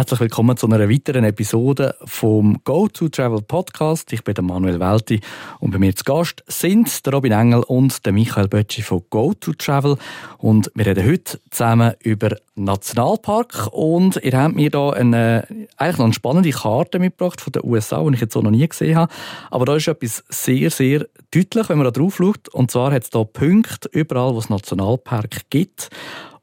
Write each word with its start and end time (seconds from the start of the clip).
Herzlich 0.00 0.20
willkommen 0.20 0.56
zu 0.56 0.66
einer 0.66 0.88
weiteren 0.88 1.24
Episode 1.24 1.94
vom 2.06 2.64
Go 2.64 2.88
to 2.88 3.10
Travel 3.10 3.42
Podcast. 3.42 4.10
Ich 4.14 4.24
bin 4.24 4.32
der 4.32 4.42
Manuel 4.42 4.80
Welti 4.80 5.20
und 5.58 5.72
bei 5.72 5.78
mir 5.78 5.94
zu 5.94 6.04
Gast 6.04 6.42
sind 6.46 7.04
der 7.04 7.12
Robin 7.12 7.32
Engel 7.32 7.62
und 7.64 8.06
der 8.06 8.14
Michael 8.14 8.48
Bötschi 8.48 8.80
von 8.80 9.02
Go 9.10 9.34
to 9.34 9.52
Travel. 9.52 9.98
Und 10.38 10.72
wir 10.74 10.86
reden 10.86 11.06
heute 11.06 11.38
zusammen 11.50 11.92
über 12.02 12.34
Nationalpark 12.54 13.68
und 13.72 14.18
ihr 14.22 14.32
habt 14.40 14.56
mir 14.56 14.70
da 14.70 14.88
eine, 14.88 15.46
eigentlich 15.76 15.98
noch 15.98 16.06
eine 16.06 16.14
spannende 16.14 16.50
Karte 16.50 16.98
mitgebracht 16.98 17.42
von 17.42 17.52
den 17.52 17.62
USA, 17.66 18.02
die 18.02 18.14
ich 18.14 18.22
jetzt 18.22 18.34
auch 18.34 18.42
noch 18.42 18.50
nie 18.50 18.66
gesehen 18.66 18.96
habe. 18.96 19.12
Aber 19.50 19.66
da 19.66 19.76
ist 19.76 19.86
etwas 19.86 20.24
sehr, 20.30 20.70
sehr 20.70 21.08
deutlich, 21.30 21.68
wenn 21.68 21.76
man 21.76 21.84
da 21.84 21.90
drauf 21.90 22.16
schaut. 22.16 22.48
Und 22.48 22.70
zwar 22.70 22.90
hat 22.90 23.02
es 23.02 23.10
da 23.10 23.22
Punkte 23.22 23.90
überall, 23.92 24.32
wo 24.32 24.38
es 24.38 24.48
Nationalpark 24.48 25.50
gibt. 25.50 25.90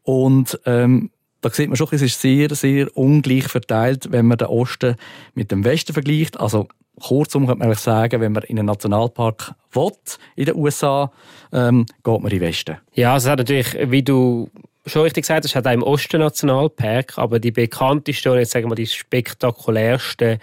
Und 0.04 0.60
ähm, 0.66 1.10
da 1.48 1.56
sieht 1.56 1.70
man 1.70 1.76
schon, 1.76 1.88
es 1.92 2.02
ist 2.02 2.22
sehr, 2.22 2.54
sehr 2.56 2.96
ungleich 2.96 3.48
verteilt, 3.48 4.12
wenn 4.12 4.26
man 4.26 4.38
den 4.38 4.48
Osten 4.48 4.96
mit 5.34 5.52
dem 5.52 5.64
Westen 5.64 5.94
vergleicht. 5.94 6.40
Also 6.40 6.68
kurzum 7.00 7.48
könnte 7.48 7.66
man 7.66 7.76
sagen, 7.76 8.22
wenn 8.22 8.32
man 8.32 8.44
in 8.44 8.60
einen 8.60 8.66
Nationalpark 8.66 9.54
will, 9.72 9.92
in 10.36 10.46
den 10.46 10.56
USA, 10.56 11.12
ähm, 11.52 11.86
geht 12.04 12.22
man 12.22 12.32
in 12.32 12.40
den 12.40 12.42
Westen. 12.42 12.78
Ja, 12.94 13.18
es 13.18 13.28
hat 13.28 13.40
natürlich, 13.40 13.78
wie 13.90 14.04
du 14.04 14.50
schon 14.86 15.04
richtig 15.04 15.24
gesagt 15.24 15.46
hast, 15.46 15.56
hat 15.56 15.68
auch 15.68 15.72
im 15.72 15.84
Osten 15.84 16.20
Nationalpark, 16.20 17.18
aber 17.18 17.40
die 17.40 17.52
bekanntesten 17.52 18.32
und 18.32 18.40
jetzt 18.40 18.52
sagen 18.52 18.70
wir 18.70 18.76
die 18.76 18.88
spektakulärsten, 18.88 20.40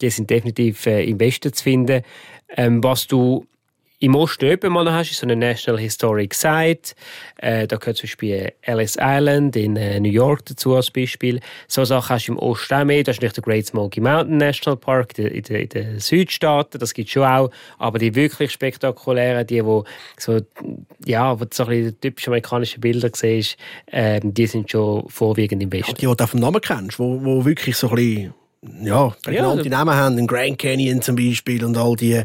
die 0.00 0.10
sind 0.10 0.30
definitiv 0.30 0.86
äh, 0.86 1.04
im 1.04 1.20
Westen 1.20 1.52
zu 1.52 1.62
finden. 1.62 2.02
Ähm, 2.56 2.82
was 2.82 3.06
du 3.06 3.44
im 4.00 4.14
Osten 4.14 4.44
eben 4.46 4.72
mal 4.72 4.90
hast, 4.92 5.10
ist 5.10 5.18
so 5.18 5.26
eine 5.26 5.34
National 5.34 5.80
Historic 5.80 6.32
Site. 6.34 6.94
Äh, 7.36 7.66
da 7.66 7.76
gehört 7.76 7.96
zum 7.96 8.06
Beispiel 8.06 8.52
Ellis 8.62 8.96
Island 9.00 9.56
in 9.56 9.76
äh, 9.76 9.98
New 9.98 10.10
York 10.10 10.44
dazu 10.46 10.76
als 10.76 10.90
Beispiel. 10.90 11.40
So 11.66 11.84
Sachen 11.84 12.14
hast 12.14 12.28
du 12.28 12.32
im 12.32 12.38
Osten 12.38 12.74
auch 12.74 12.84
mehr. 12.84 13.02
Da 13.02 13.10
ist 13.10 13.22
nicht 13.22 13.36
der 13.36 13.42
Great 13.42 13.66
Smoky 13.66 14.00
Mountain 14.00 14.36
National 14.36 14.76
Park 14.76 15.18
in 15.18 15.42
den, 15.42 15.98
Südstaaten. 15.98 16.78
Das 16.78 16.94
gibt 16.94 17.08
es 17.08 17.12
schon 17.12 17.24
auch. 17.24 17.50
Aber 17.78 17.98
die 17.98 18.14
wirklich 18.14 18.52
spektakulären, 18.52 19.46
die, 19.46 19.64
wo 19.64 19.84
so, 20.16 20.40
ja, 21.04 21.38
wo 21.38 21.44
du 21.44 21.50
so 21.52 21.64
ein 21.64 21.70
bisschen 21.70 22.00
typische 22.00 22.28
amerikanische 22.28 22.78
Bilder 22.78 23.10
siehst, 23.12 23.56
äh, 23.86 24.20
die 24.22 24.46
sind 24.46 24.70
schon 24.70 25.08
vorwiegend 25.08 25.62
im 25.62 25.72
Westen. 25.72 25.90
Ja, 25.90 25.94
die, 25.94 26.06
die 26.06 26.16
du 26.16 26.24
auf 26.24 26.30
dem 26.30 26.40
Namen 26.40 26.60
kennst, 26.60 27.00
wo, 27.00 27.24
wo 27.24 27.44
wirklich 27.44 27.76
so 27.76 27.88
ein 27.88 27.96
bisschen 27.96 28.34
ja, 28.62 29.14
prägnante 29.22 29.64
ja, 29.64 29.70
Namen 29.70 29.94
haben, 29.94 30.16
den 30.16 30.26
Grand 30.26 30.58
Canyon 30.58 31.00
zum 31.00 31.16
Beispiel 31.16 31.64
und 31.64 31.76
all 31.76 31.94
die, 31.96 32.22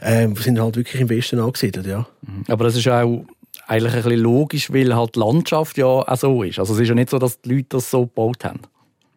äh, 0.00 0.28
sind 0.34 0.60
halt 0.60 0.76
wirklich 0.76 1.00
im 1.00 1.08
Westen 1.08 1.38
angesiedelt, 1.38 1.86
ja. 1.86 2.06
Mhm. 2.22 2.44
Aber 2.48 2.64
das 2.64 2.76
ist 2.76 2.88
auch 2.88 3.24
eigentlich 3.66 3.94
ein 3.94 4.02
bisschen 4.02 4.20
logisch, 4.20 4.72
weil 4.72 4.94
halt 4.94 5.14
die 5.14 5.20
Landschaft 5.20 5.78
ja 5.78 5.86
auch 5.86 6.16
so 6.16 6.42
ist. 6.42 6.58
Also 6.58 6.74
es 6.74 6.80
ist 6.80 6.88
ja 6.88 6.94
nicht 6.94 7.10
so, 7.10 7.18
dass 7.18 7.40
die 7.40 7.54
Leute 7.54 7.66
das 7.70 7.90
so 7.90 8.02
gebaut 8.02 8.44
haben. 8.44 8.60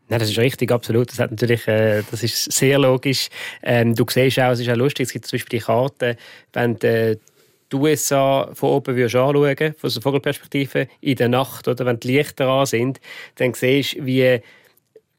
Nein, 0.09 0.19
das 0.19 0.29
ist 0.29 0.39
richtig, 0.39 0.71
absolut. 0.71 1.11
Das, 1.11 1.19
hat 1.19 1.29
natürlich, 1.31 1.67
äh, 1.67 2.01
das 2.09 2.23
ist 2.23 2.51
sehr 2.51 2.79
logisch. 2.79 3.29
Ähm, 3.61 3.93
du 3.93 4.05
siehst 4.09 4.39
auch, 4.39 4.51
es 4.51 4.59
ist 4.59 4.69
auch 4.69 4.75
lustig, 4.75 5.07
es 5.07 5.13
gibt 5.13 5.25
zum 5.25 5.37
Beispiel 5.37 5.59
die 5.59 5.65
Karte, 5.65 6.17
wenn 6.53 6.77
die, 6.79 7.19
die 7.71 7.75
USA 7.75 8.49
von 8.53 8.69
oben 8.69 8.95
würdest 8.95 9.15
anschauen, 9.15 9.75
von 9.77 9.89
der 9.91 10.01
Vogelperspektive, 10.01 10.87
in 11.01 11.15
der 11.15 11.29
Nacht, 11.29 11.67
oder 11.67 11.85
wenn 11.85 11.99
die 11.99 12.15
Lichter 12.15 12.47
an 12.47 12.65
sind, 12.65 12.99
dann 13.35 13.53
siehst 13.53 13.97
du, 13.97 14.05
wie 14.05 14.41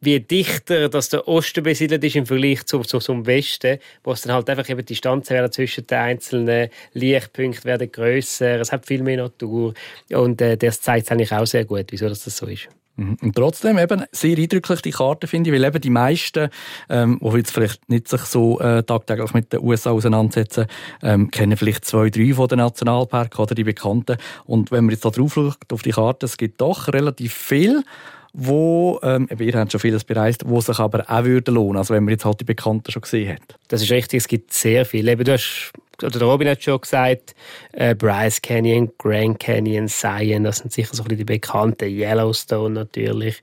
wie 0.00 0.20
dichter 0.20 0.88
dass 0.88 1.10
der 1.10 1.28
Osten 1.28 1.62
besiedelt 1.62 2.02
ist 2.04 2.16
im 2.16 2.26
Vergleich 2.26 2.64
zu, 2.64 2.80
zu, 2.80 2.98
zum 2.98 3.26
Westen, 3.26 3.78
wo 4.02 4.12
es 4.12 4.22
dann 4.22 4.32
halt 4.32 4.48
einfach 4.48 4.68
eben 4.68 4.80
die 4.80 4.94
Distanzen 4.94 5.34
werden 5.34 5.52
zwischen 5.52 5.86
den 5.86 5.98
einzelnen 5.98 6.70
Lichtpunkten 6.94 7.64
werden 7.64 7.92
grösser, 7.92 8.60
es 8.60 8.72
hat 8.72 8.86
viel 8.86 9.02
mehr 9.02 9.18
Natur 9.18 9.74
und 10.12 10.40
äh, 10.40 10.56
das 10.56 10.80
zeigt 10.80 11.10
eigentlich 11.12 11.32
auch 11.32 11.46
sehr 11.46 11.64
gut, 11.64 11.86
wieso 11.90 12.08
das, 12.08 12.24
das 12.24 12.36
so 12.36 12.46
ist. 12.46 12.68
Mhm. 13.00 13.16
Und 13.22 13.34
trotzdem 13.34 13.78
eben 13.78 14.04
sehr 14.12 14.36
eindrücklich 14.36 14.82
die 14.82 14.90
Karte 14.90 15.26
finde 15.26 15.50
ich, 15.50 15.56
weil 15.56 15.64
eben 15.64 15.80
die 15.80 15.90
meisten, 15.90 16.50
ähm, 16.88 17.18
die 17.22 17.36
jetzt 17.38 17.52
vielleicht 17.52 17.88
nicht 17.88 18.08
sich 18.08 18.22
so 18.22 18.60
äh, 18.60 18.82
tagtäglich 18.82 19.32
mit 19.32 19.52
den 19.52 19.60
USA 19.60 19.90
auseinandersetzen, 19.90 20.66
ähm, 21.02 21.30
kennen 21.30 21.56
vielleicht 21.56 21.86
zwei, 21.86 22.10
drei 22.10 22.34
von 22.34 22.48
den 22.48 22.58
Nationalparken 22.58 23.40
oder 23.40 23.54
die 23.54 23.64
bekannten. 23.64 24.16
Und 24.44 24.70
wenn 24.70 24.84
man 24.84 24.92
jetzt 24.92 25.04
da 25.04 25.10
drauf 25.10 25.34
schaut 25.34 25.72
auf 25.72 25.82
die 25.82 25.92
Karte, 25.92 26.26
es 26.26 26.36
gibt 26.36 26.60
doch 26.60 26.88
relativ 26.88 27.32
viel 27.32 27.84
wo, 28.32 29.00
ähm, 29.02 29.28
ihr 29.38 29.54
habt 29.54 29.72
schon 29.72 29.80
vieles 29.80 30.04
bereist, 30.04 30.48
wo 30.48 30.60
sich 30.60 30.78
aber 30.78 31.04
auch 31.08 31.24
würde 31.24 31.50
lohnen, 31.50 31.78
also 31.78 31.94
wenn 31.94 32.04
man 32.04 32.12
jetzt 32.12 32.24
halt 32.24 32.40
die 32.40 32.44
Bekannten 32.44 32.90
schon 32.90 33.02
gesehen 33.02 33.34
hat. 33.34 33.58
Das 33.68 33.82
ist 33.82 33.90
richtig, 33.90 34.18
es 34.18 34.28
gibt 34.28 34.52
sehr 34.52 34.84
viele. 34.84 35.16
Du 35.16 35.32
hast, 35.32 35.72
oder 36.02 36.18
der 36.18 36.28
Robin 36.28 36.48
hat 36.48 36.62
schon 36.62 36.80
gesagt, 36.80 37.34
äh, 37.72 37.94
Bryce 37.94 38.40
Canyon, 38.40 38.90
Grand 38.98 39.38
Canyon, 39.38 39.88
Zion, 39.88 40.44
das 40.44 40.58
sind 40.58 40.72
sicher 40.72 40.94
so 40.94 41.02
ein 41.02 41.08
bisschen 41.08 41.18
die 41.18 41.24
bekannten, 41.24 41.88
Yellowstone 41.88 42.74
natürlich. 42.74 43.40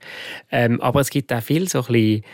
Ähm, 0.50 0.80
aber 0.80 1.00
es 1.00 1.10
gibt 1.10 1.32
auch 1.32 1.42
viel 1.42 1.68
so 1.68 1.80
ein 1.80 1.92
bisschen 1.92 2.24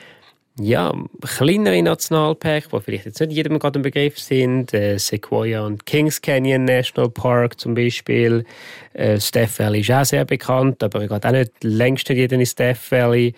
ja, 0.58 0.92
kleinere 1.20 1.82
Nationalparks, 1.82 2.68
die 2.68 2.80
vielleicht 2.80 3.06
jetzt 3.06 3.20
nicht 3.20 3.32
jedem 3.32 3.58
gerade 3.58 3.80
ein 3.80 3.82
Begriff 3.82 4.18
sind. 4.18 4.72
Äh, 4.72 4.98
Sequoia 4.98 5.66
und 5.66 5.84
Kings 5.84 6.22
Canyon 6.22 6.64
National 6.64 7.10
Park 7.10 7.58
zum 7.58 7.74
Beispiel. 7.74 8.44
Äh, 8.92 9.18
Steph 9.20 9.58
Valley 9.58 9.80
ist 9.80 9.90
auch 9.90 10.04
sehr 10.04 10.24
bekannt, 10.24 10.82
aber 10.82 11.00
gehe 11.08 11.16
auch 11.16 11.32
nicht 11.32 11.52
längst 11.62 12.08
nicht 12.08 12.18
jeder 12.18 12.36
in 12.36 12.46
Steph 12.46 12.92
Valley. 12.92 13.34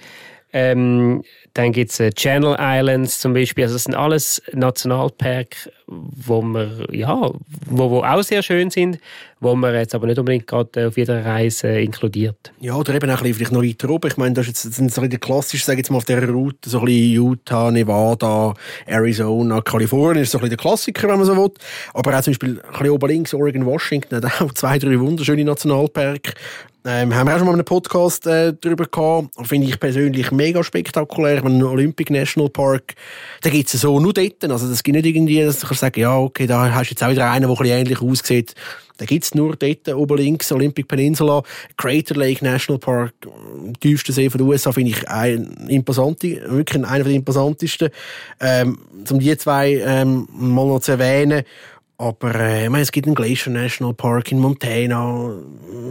Ähm, 0.52 1.22
dann 1.56 1.72
gibt 1.72 1.90
es 1.90 2.00
äh, 2.00 2.12
Channel 2.12 2.54
Islands 2.58 3.18
zum 3.18 3.32
Beispiel. 3.32 3.64
Also 3.64 3.76
das 3.76 3.84
sind 3.84 3.94
alles 3.94 4.42
Nationalparks, 4.52 5.70
wo, 5.86 6.42
wir, 6.42 6.86
ja, 6.92 7.30
wo, 7.66 7.90
wo 7.90 8.02
auch 8.02 8.22
sehr 8.22 8.42
schön 8.42 8.70
sind, 8.70 8.98
wo 9.40 9.54
man 9.54 9.74
jetzt 9.74 9.94
aber 9.94 10.06
nicht 10.06 10.18
unbedingt 10.18 10.46
gerade 10.46 10.88
auf 10.88 10.98
jeder 10.98 11.24
Reise 11.24 11.68
inkludiert. 11.80 12.52
Ja, 12.60 12.74
oder 12.74 12.94
eben 12.94 13.10
auch 13.10 13.22
bisschen 13.22 13.54
noch 13.54 13.62
weiter 13.62 13.88
oben. 13.88 14.08
Ich 14.08 14.18
meine, 14.18 14.34
das, 14.34 14.48
ist 14.48 14.64
jetzt, 14.78 14.94
so 14.94 15.06
die 15.06 15.16
klassischen, 15.16 15.64
sage 15.64 15.78
jetzt 15.78 15.90
mal, 15.90 15.96
auf 15.96 16.04
dieser 16.04 16.28
Route, 16.28 16.68
so 16.68 16.80
ein 16.80 16.84
bisschen 16.84 17.12
Utah, 17.12 17.70
Nevada, 17.70 18.52
Arizona, 18.84 19.62
Kalifornien, 19.62 20.24
ist 20.24 20.32
so 20.32 20.38
ein 20.38 20.42
bisschen 20.42 20.58
der 20.58 20.58
Klassiker, 20.58 21.08
wenn 21.08 21.16
man 21.16 21.24
so 21.24 21.36
will. 21.36 21.52
Aber 21.94 22.18
auch 22.18 22.20
zum 22.20 22.32
Beispiel 22.32 22.60
ein 22.60 22.70
bisschen 22.72 22.90
oben 22.90 23.08
links, 23.08 23.32
Oregon, 23.32 23.64
Washington, 23.64 24.16
hat 24.22 24.42
auch 24.42 24.52
zwei, 24.52 24.78
drei 24.78 25.00
wunderschöne 25.00 25.44
Nationalparks. 25.44 26.34
Ähm, 26.88 27.12
haben 27.12 27.26
wir 27.26 27.34
auch 27.34 27.38
schon 27.38 27.48
mal 27.48 27.54
einen 27.54 27.64
Podcast 27.64 28.28
äh, 28.28 28.54
darüber 28.60 28.86
gehabt. 28.86 29.30
Finde 29.48 29.66
ich 29.66 29.80
persönlich 29.80 30.30
mega 30.30 30.62
spektakulär. 30.62 31.38
Ich 31.38 31.42
meine, 31.42 31.66
Olympic 31.66 32.12
National 32.12 32.48
Park, 32.48 32.94
da 33.42 33.50
gibt 33.50 33.74
es 33.74 33.80
so 33.80 33.98
nur 33.98 34.12
dort. 34.12 34.44
Also, 34.44 34.68
das 34.68 34.84
gibt 34.84 34.94
nicht 34.94 35.06
irgendwie, 35.06 35.42
dass 35.42 35.62
kannst 35.62 35.80
sagen, 35.80 35.98
ja, 35.98 36.16
okay, 36.16 36.46
da 36.46 36.72
hast 36.72 36.90
du 36.90 36.92
jetzt 36.92 37.02
auch 37.02 37.10
wieder 37.10 37.28
einen, 37.28 37.42
der 37.42 37.50
ein 37.50 37.56
bisschen 37.56 37.76
ähnlich 37.76 38.00
aussieht. 38.00 38.54
Da 38.98 39.04
gibt 39.04 39.24
es 39.24 39.34
nur 39.34 39.56
dort 39.56 39.88
oben 39.88 40.16
links, 40.16 40.52
Olympic 40.52 40.86
Peninsula, 40.86 41.42
Crater 41.76 42.14
Lake 42.14 42.44
National 42.44 42.78
Park, 42.78 43.14
tiefste 43.80 44.12
See 44.12 44.30
von 44.30 44.38
den 44.38 44.46
USA, 44.46 44.72
finde 44.72 44.92
ich 44.92 45.08
ein 45.08 45.66
imposante, 45.68 46.40
wirklich 46.48 46.86
einer 46.86 47.04
der 47.04 47.12
imposantesten. 47.12 47.90
Ähm, 48.40 48.78
um 49.10 49.18
die 49.18 49.36
zwei 49.36 49.74
ähm, 49.84 50.28
mal 50.32 50.66
noch 50.66 50.80
zu 50.80 50.92
erwähnen. 50.92 51.44
Aber 51.98 52.34
äh, 52.34 52.64
ich 52.64 52.70
meine, 52.70 52.82
es 52.82 52.92
gibt 52.92 53.06
einen 53.06 53.14
Glacier 53.14 53.52
National 53.52 53.94
Park 53.94 54.30
in 54.30 54.38
Montana. 54.38 55.34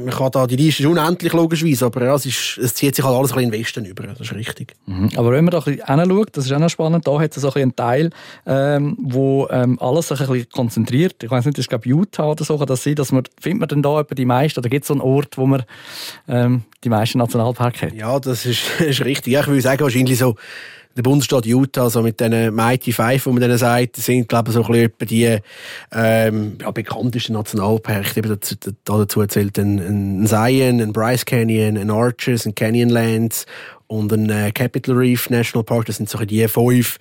Man 0.05 0.13
kann 0.13 0.31
da, 0.31 0.45
die 0.45 0.55
Liste 0.55 0.83
ist 0.83 0.89
unendlich 0.89 1.33
logischerweise, 1.33 1.85
aber 1.85 2.05
ja, 2.05 2.15
es, 2.15 2.25
ist, 2.25 2.59
es 2.59 2.75
zieht 2.75 2.95
sich 2.95 3.03
halt 3.03 3.15
alles 3.15 3.31
ein 3.31 3.35
bisschen 3.35 3.45
in 3.45 3.51
den 3.51 3.59
Westen 3.59 3.85
über, 3.85 4.03
das 4.03 4.19
ist 4.19 4.33
richtig. 4.33 4.75
Mhm. 4.85 5.09
Aber 5.15 5.31
wenn 5.31 5.43
man 5.43 5.51
da 5.51 5.57
ein 5.59 5.63
bisschen 5.63 5.99
hinschaut, 5.99 6.29
das 6.33 6.45
ist 6.45 6.51
auch 6.51 6.59
noch 6.59 6.69
spannend, 6.69 7.07
da 7.07 7.19
hat 7.19 7.35
es 7.35 7.41
so 7.41 7.51
ein 7.51 7.65
einen 7.65 7.75
Teil, 7.75 8.09
ähm, 8.45 8.97
wo 9.01 9.47
ähm, 9.49 9.79
alles 9.81 10.09
sich 10.09 10.21
ein 10.21 10.27
bisschen 10.27 10.49
konzentriert. 10.49 11.23
Ich 11.23 11.31
weiß 11.31 11.45
nicht, 11.45 11.57
das 11.57 11.63
ist 11.63 11.69
glaube 11.69 11.89
Utah 11.89 12.31
oder 12.31 12.43
so, 12.43 12.57
kann 12.57 12.67
das 12.67 12.83
sein, 12.83 12.95
dass 12.95 13.11
man, 13.11 13.23
findet 13.39 13.59
man 13.61 13.69
denn 13.69 13.81
da 13.81 13.99
etwa 13.99 14.15
die 14.15 14.25
meisten, 14.25 14.59
oder 14.59 14.69
gibt 14.69 14.83
es 14.83 14.87
so 14.87 14.93
einen 14.93 15.01
Ort, 15.01 15.37
wo 15.37 15.45
man 15.45 15.63
ähm, 16.27 16.63
die 16.83 16.89
meisten 16.89 17.17
Nationalparks 17.17 17.81
hat? 17.81 17.93
Ja, 17.93 18.19
das 18.19 18.45
ist, 18.45 18.61
ist 18.79 19.03
richtig. 19.03 19.33
Ja, 19.33 19.41
ich 19.41 19.47
würde 19.47 19.61
sagen, 19.61 19.81
wahrscheinlich 19.81 20.19
so 20.19 20.35
der 20.95 21.03
Bundesstaat 21.03 21.45
Utah, 21.45 21.89
so 21.89 22.01
mit 22.01 22.19
diesen 22.19 22.55
Mighty 22.55 22.93
Five, 22.93 23.25
wo 23.25 23.31
man 23.31 23.41
denen 23.41 23.57
sagt, 23.57 23.97
sind, 23.97 24.29
glaube 24.29 24.49
ich, 24.49 24.53
so 24.55 24.63
ein 24.63 24.91
bisschen 24.97 25.07
die 25.09 25.37
ähm, 25.91 26.57
ja, 26.61 26.71
bekanntesten 26.71 27.33
Nationalparks. 27.33 28.15
Eben 28.15 28.29
dazu, 28.29 28.55
dazu 28.85 29.25
zählt 29.25 29.57
ein, 29.59 29.79
ein 29.79 30.27
Zion, 30.27 30.79
ein 30.79 30.93
Bryce 30.93 31.25
Canyon, 31.25 31.77
ein 31.77 31.91
Arches, 31.91 32.45
ein 32.45 32.55
Canyonlands 32.55 33.45
und 33.87 34.11
ein 34.13 34.29
äh, 34.29 34.51
Capital 34.51 34.95
Reef 34.95 35.29
National 35.29 35.65
Park. 35.65 35.87
Das 35.87 35.97
sind 35.97 36.09
so 36.09 36.17
die 36.19 36.47
fünf 36.47 36.97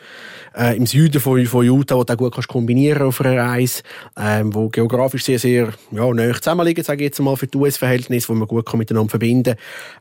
äh, 0.56 0.76
im 0.76 0.86
Süden 0.86 1.20
von, 1.20 1.44
von 1.46 1.64
Utah, 1.64 1.98
die 1.98 2.06
du 2.06 2.16
gut 2.16 2.34
kannst 2.34 2.48
kombinieren 2.48 3.02
auf 3.02 3.20
einer 3.20 3.36
Reise, 3.36 3.82
ähm, 4.18 4.52
wo 4.54 4.68
geografisch 4.68 5.24
sehr, 5.24 5.38
sehr 5.38 5.72
ja, 5.92 6.12
nahe 6.12 6.34
zusammenliegen, 6.34 6.82
sage 6.82 7.04
ich 7.04 7.10
jetzt 7.10 7.20
mal, 7.20 7.36
für 7.36 7.46
die 7.46 7.58
US-Verhältnisse, 7.58 8.28
wo 8.28 8.34
man 8.34 8.48
gut 8.48 8.66
kann 8.66 8.78
miteinander 8.78 9.10
verbinden 9.10 9.54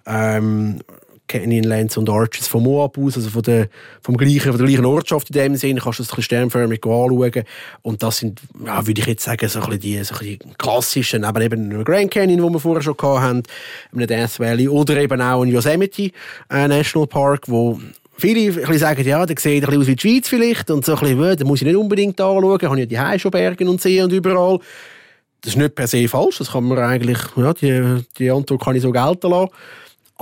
kann. 0.04 0.38
Ähm, 0.38 0.80
Canyonlands 1.40 1.98
und 1.98 2.10
Arches 2.10 2.48
von 2.48 2.64
Moab 2.64 2.98
aus, 2.98 3.16
also 3.16 3.30
von 3.30 3.42
der, 3.42 3.68
vom 4.02 4.16
gleichen, 4.18 4.52
von 4.52 4.58
der 4.58 4.68
gleichen 4.68 4.86
Ortschaft 4.86 5.30
in 5.30 5.34
dem 5.34 5.56
Sinne, 5.56 5.80
kannst 5.82 6.00
du 6.00 6.04
das 6.04 6.12
ein 6.12 6.16
bisschen 6.16 6.24
sternförmig 6.24 6.84
anschauen. 6.84 7.44
Und 7.82 8.04
das 8.04 8.18
sind, 8.18 8.40
ja, 8.66 8.86
würde 8.86 9.02
ich 9.02 9.08
jetzt 9.08 9.24
sagen, 9.24 9.48
so 9.50 9.62
ein 9.62 9.80
die, 9.80 10.04
so 10.04 10.16
ein 10.16 10.38
klassischen, 10.58 11.24
aber 11.24 11.42
eben 11.42 11.72
ein 11.72 11.84
Grand 11.84 12.12
Canyon, 12.12 12.42
wo 12.44 12.50
wir 12.50 12.60
vorher 12.60 12.84
schon 12.84 12.96
haben, 13.02 13.44
einem 13.92 14.08
Death 14.08 14.40
Valley, 14.40 14.68
oder 14.68 14.98
eben 14.98 15.22
auch 15.22 15.42
ein 15.42 15.50
Yosemite 15.50 16.12
äh, 16.50 16.68
National 16.68 17.08
Park, 17.08 17.44
wo 17.48 17.80
Viele 18.16 18.78
sagen, 18.78 19.06
ja, 19.06 19.26
der 19.26 19.36
sieht 19.40 19.64
ein 19.64 19.66
bisschen 19.66 19.82
aus 19.82 19.88
wie 19.88 19.96
die 19.96 20.02
Schweiz 20.02 20.30
vielleicht 20.30 20.70
und 20.70 20.86
so 20.86 20.94
ein 20.94 21.00
bisschen, 21.00 21.36
da 21.36 21.46
muss 21.46 21.62
ich 21.62 21.68
nicht 21.68 21.76
unbedingt 21.76 22.22
anschauen, 22.22 22.62
habe 22.62 22.80
ja 22.80 22.86
die 22.86 23.00
Heim 23.00 23.18
schon 23.18 23.32
Berge 23.32 23.68
und 23.68 23.82
See 23.82 24.02
und 24.02 24.14
überall. 24.14 24.60
Das 25.42 25.54
ist 25.54 25.58
nicht 25.58 25.74
per 25.74 25.88
se 25.88 26.08
falsch, 26.08 26.38
das 26.38 26.52
kann 26.52 26.64
man 26.64 26.78
eigentlich, 26.78 27.18
ja, 27.36 27.54
die, 27.54 28.06
die 28.18 28.32
Antwort 28.32 28.64
kann 28.64 28.76
ich 28.76 28.84
so 28.84 28.92
gelten 28.92 29.32
lassen. 29.32 29.50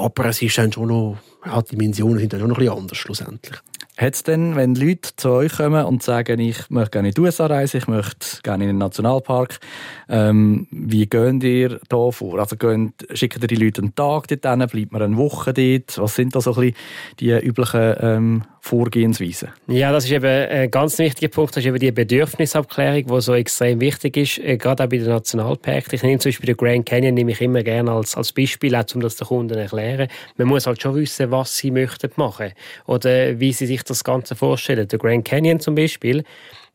Aber 0.01 0.25
es 0.25 0.41
ist 0.41 0.57
dann 0.57 0.71
schon 0.71 0.87
noch 0.87 1.17
ja, 1.45 1.61
die 1.61 1.75
Dimensionen 1.75 2.19
sind 2.19 2.33
dann 2.33 2.43
auch 2.43 2.47
noch 2.47 2.57
ein 2.57 2.65
bisschen 2.65 2.77
anders 2.77 2.97
schlussendlich. 2.97 3.59
Hat 3.97 4.15
es 4.15 4.23
denn, 4.23 4.55
wenn 4.55 4.73
Leute 4.73 5.15
zu 5.15 5.29
euch 5.29 5.57
kommen 5.57 5.85
und 5.85 6.01
sagen, 6.01 6.39
ich 6.39 6.69
möchte 6.69 6.91
gerne 6.91 7.09
in 7.09 7.13
die 7.13 7.21
USA 7.21 7.45
reisen, 7.45 7.77
ich 7.77 7.87
möchte 7.87 8.41
gerne 8.41 8.63
in 8.63 8.69
den 8.69 8.77
Nationalpark, 8.77 9.59
ähm, 10.09 10.67
wie 10.71 11.05
geht 11.05 11.43
ihr 11.43 11.79
da 11.89 12.09
vor? 12.09 12.39
Also 12.39 12.55
gehen, 12.55 12.93
schicken 13.13 13.41
ihr 13.41 13.47
die 13.47 13.55
Leute 13.55 13.81
einen 13.81 13.93
Tag 13.93 14.27
dort 14.27 14.45
hin, 14.45 14.67
bleibt 14.67 14.91
man 14.91 15.01
eine 15.01 15.17
Woche 15.17 15.53
dort? 15.53 15.97
Was 15.97 16.15
sind 16.15 16.35
da 16.35 16.41
so 16.41 16.55
ein 16.55 16.61
bisschen 16.61 16.75
die 17.19 17.31
üblichen 17.31 17.95
ähm, 17.99 18.43
Vorgehensweisen? 18.63 19.49
Ja, 19.67 19.91
das 19.91 20.05
ist 20.05 20.11
eben 20.11 20.23
ein 20.23 20.69
ganz 20.69 20.99
wichtiger 20.99 21.29
Punkt, 21.29 21.55
das 21.55 21.63
ist 21.63 21.67
eben 21.67 21.79
die 21.79 21.91
Bedürfnisabklärung, 21.91 23.07
die 23.07 23.21
so 23.21 23.33
extrem 23.33 23.81
wichtig 23.81 24.17
ist, 24.17 24.37
äh, 24.37 24.55
gerade 24.57 24.83
auch 24.83 24.87
bei 24.87 24.97
den 24.97 25.07
Nationalparks. 25.07 25.91
Ich 25.91 26.03
nehme 26.03 26.19
zum 26.19 26.29
Beispiel 26.29 26.45
den 26.45 26.57
Grand 26.57 26.85
Canyon 26.85 27.15
nehme 27.15 27.31
ich 27.31 27.41
immer 27.41 27.63
gerne 27.63 27.91
als, 27.91 28.15
als 28.15 28.31
Beispiel, 28.31 28.75
auch, 28.75 28.85
um 28.93 29.01
das 29.01 29.15
den 29.15 29.27
Kunden 29.27 29.55
zu 29.55 29.59
erklären. 29.59 30.09
Man 30.37 30.47
muss 30.47 30.67
halt 30.67 30.79
schon 30.79 30.93
wissen, 30.95 31.31
was 31.31 31.57
sie 31.57 31.71
möchten 31.71 32.11
machen 32.17 32.51
oder 32.85 33.39
wie 33.39 33.51
sie 33.51 33.65
sich 33.65 33.81
das 33.81 34.03
Ganze 34.03 34.35
vorstellen. 34.35 34.87
Der 34.87 34.99
Grand 34.99 35.25
Canyon 35.25 35.59
zum 35.59 35.73
Beispiel, 35.73 36.23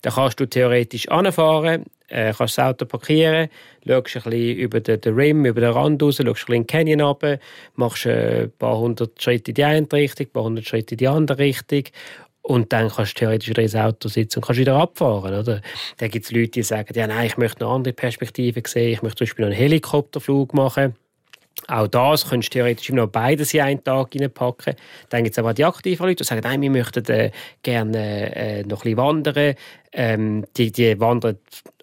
da 0.07 0.13
kannst 0.13 0.39
du 0.39 0.47
theoretisch 0.47 1.09
anfahren, 1.09 1.85
äh, 2.07 2.33
kannst 2.33 2.57
das 2.57 2.65
Auto 2.65 2.85
parkieren, 2.85 3.49
schaust 3.85 4.17
ein 4.19 4.23
bisschen 4.23 4.57
über 4.57 4.79
den, 4.79 5.01
den 5.01 5.15
Rim, 5.17 5.45
über 5.45 5.61
den 5.61 5.73
Rand 5.73 6.01
raus, 6.01 6.19
schaust 6.19 6.29
ein 6.29 6.33
bisschen 6.33 6.55
in 6.55 6.63
den 6.63 6.67
Canyon 6.69 7.01
runter, 7.01 7.41
machst 7.75 8.07
äh, 8.07 8.45
ein 8.45 8.53
paar 8.53 8.79
hundert 8.79 9.21
Schritte 9.21 9.51
in 9.51 9.57
die 9.57 9.65
eine 9.65 9.91
Richtung, 9.93 10.27
ein 10.27 10.31
paar 10.31 10.45
hundert 10.45 10.69
Schritte 10.69 10.95
in 10.95 10.99
die 10.99 11.09
andere 11.09 11.39
Richtung 11.39 11.83
und 12.43 12.73
dann 12.73 12.89
kannst 12.89 13.17
du 13.17 13.19
theoretisch 13.19 13.49
wieder 13.49 13.63
ins 13.63 13.75
Auto 13.75 14.09
sitzen 14.09 14.39
und 14.39 14.47
kannst 14.47 14.61
wieder 14.61 14.77
abfahren. 14.77 15.35
Oder? 15.35 15.61
Dann 15.97 16.11
gibt 16.13 16.27
es 16.27 16.31
Leute, 16.31 16.51
die 16.51 16.63
sagen, 16.63 16.95
ja, 16.95 17.09
nein, 17.09 17.27
ich 17.27 17.37
möchte 17.37 17.65
eine 17.65 17.75
andere 17.75 17.93
Perspektive 17.93 18.63
sehen, 18.65 18.93
ich 18.93 19.03
möchte 19.03 19.19
zum 19.19 19.25
Beispiel 19.25 19.47
einen 19.47 19.55
Helikopterflug 19.55 20.55
machen 20.55 20.95
auch 21.69 21.89
das 21.89 22.29
könntest 22.29 22.55
du 22.55 22.59
theoretisch 22.59 22.91
noch 22.91 23.09
beides 23.09 23.53
in 23.55 23.61
einen 23.61 23.83
Tag 23.83 24.15
reinpacken. 24.15 24.75
Dann 25.09 25.25
gibt 25.25 25.35
es 25.35 25.39
aber 25.39 25.55
die 25.55 25.65
aktiven 25.65 26.07
Leute, 26.07 26.23
die 26.23 26.25
sagen, 26.25 26.43
nein, 26.45 26.61
wir 26.63 26.71
möchten 26.71 27.05
äh, 27.07 27.31
gerne 27.63 28.37
äh, 28.37 28.63
noch 28.63 28.85
ein 28.85 28.95
bisschen 28.95 28.97
wandern. 28.99 29.55
Ähm, 29.93 30.45
die, 30.57 30.71
die 30.71 31.01
wandern 31.01 31.39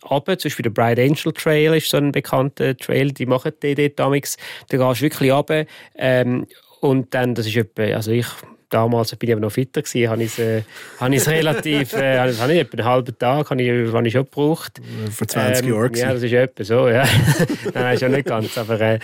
runter. 0.09 0.37
Zum 0.37 0.49
Beispiel 0.49 0.63
der 0.63 0.69
Bright 0.69 0.99
Angel 0.99 1.33
Trail 1.33 1.73
ist 1.73 1.89
so 1.89 1.97
ein 1.97 2.11
bekannter 2.11 2.77
Trail, 2.77 3.11
die 3.11 3.25
machen 3.25 3.53
die 3.61 3.75
dort 3.75 3.99
damals. 3.99 4.37
Da 4.69 4.77
gehst 4.77 5.01
du 5.01 5.05
wirklich 5.05 5.31
runter. 5.31 5.65
Ähm, 5.95 6.47
und 6.79 7.13
dann, 7.13 7.35
das 7.35 7.47
ist 7.47 7.55
etwa, 7.55 7.83
also 7.95 8.11
ich 8.11 8.27
damals 8.73 9.15
bin 9.15 9.29
ich 9.29 9.33
aber 9.33 9.41
noch 9.41 9.51
fitter 9.51 9.81
gewesen, 9.81 10.09
habe 10.09 10.23
ich 10.23 10.31
es, 10.31 10.39
äh, 10.39 10.63
habe 10.99 11.13
ich 11.13 11.21
es 11.21 11.29
relativ, 11.29 11.93
äh, 11.93 12.19
habe 12.19 12.53
ich 12.53 12.59
etwa 12.59 12.77
einen 12.77 12.87
halben 12.87 13.17
Tag 13.17 13.49
habe 13.49 13.61
ich, 13.61 13.93
habe 13.93 14.07
ich 14.07 14.13
schon 14.13 14.25
gebraucht. 14.25 14.81
Vor 15.11 15.27
20 15.27 15.65
ähm, 15.65 15.73
Jahren. 15.73 15.93
Ja, 15.93 16.13
das 16.13 16.23
ist 16.23 16.33
etwa 16.33 16.63
so, 16.63 16.87
ja. 16.87 17.05
Nein, 17.73 17.93
ist 17.93 18.01
ja 18.01 18.09
nicht 18.09 18.25
ganz, 18.25 18.57
aber, 18.57 18.81
äh, 18.81 18.99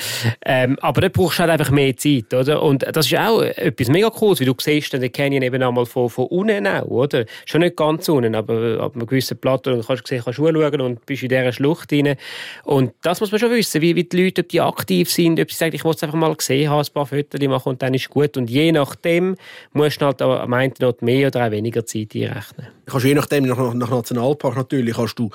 ähm, 0.45 0.77
aber 0.81 1.01
da 1.01 1.10
brauchst 1.10 1.38
du 1.38 1.44
halt 1.44 1.51
einfach 1.51 1.71
mehr 1.71 1.95
Zeit, 1.95 2.33
oder? 2.33 2.63
Und 2.63 2.86
das 2.92 3.06
ist 3.06 3.18
auch 3.18 3.42
etwas 3.42 3.89
mega 3.89 4.10
cooles, 4.10 4.39
wie 4.39 4.45
du 4.45 4.56
siehst, 4.57 4.94
den 4.94 5.12
Canyon 5.12 5.44
eben 5.44 5.62
einmal 5.62 5.86
von, 5.86 6.10
von 6.10 6.25
unten 6.25 6.66
auch, 6.66 6.86
oder? 6.86 7.25
Schon 7.45 7.62
nicht 7.62 7.75
ganz 7.75 8.10
unten, 8.10 8.36
aber 8.36 8.80
ab 8.81 8.95
einem 8.95 9.06
gewissen 9.06 9.38
Plateau 9.38 9.74
und 9.74 9.86
kannst 9.86 10.04
du 10.04 10.07
sehen, 10.07 10.24
kannst 10.24 10.38
schauen 10.38 10.81
und 10.81 11.06
bist 11.06 11.24
in 11.24 11.30
dieser 11.30 11.51
Schlucht 11.51 11.92
rein. 11.92 12.16
Und 12.63 12.94
das 13.01 13.21
muss 13.21 13.31
man 13.31 13.39
schon 13.39 13.51
wissen, 13.51 13.81
wie, 13.81 13.95
wie 13.95 14.04
die 14.04 14.24
Leute, 14.24 14.42
ob 14.42 14.50
die 14.50 14.62
aktiv 14.62 15.12
sind, 15.12 15.39
ob 15.39 15.51
sie 15.51 15.57
sagen, 15.57 15.75
ich 15.75 15.83
muss 15.83 15.98
es 15.98 16.04
einfach 16.04 16.18
mal 16.18 16.36
gesehen 16.36 16.69
haben, 16.69 16.80
ein 16.80 16.94
paar 16.94 17.06
Fotos 17.06 17.39
machen 17.42 17.69
und 17.69 17.81
dann 17.81 17.94
ist 17.94 18.10
gut. 18.10 18.36
Und 18.38 18.50
je 18.50 18.71
nachdem, 18.71 19.36
musst 19.73 20.01
du 20.01 20.06
halt 20.06 20.21
am 20.21 20.53
einen 20.53 20.73
Ort 20.81 21.01
mehr 21.01 21.27
oder 21.27 21.47
auch 21.47 21.51
weniger 21.51 21.85
Zeit 21.85 22.15
einrechnen. 22.15 22.67
Kannst 22.85 23.06
je 23.06 23.13
nachdem, 23.13 23.45
nach, 23.45 23.73
nach 23.73 23.89
Nationalpark 23.89 24.56
natürlich, 24.56 24.95
kannst 24.95 25.19
du 25.19 25.29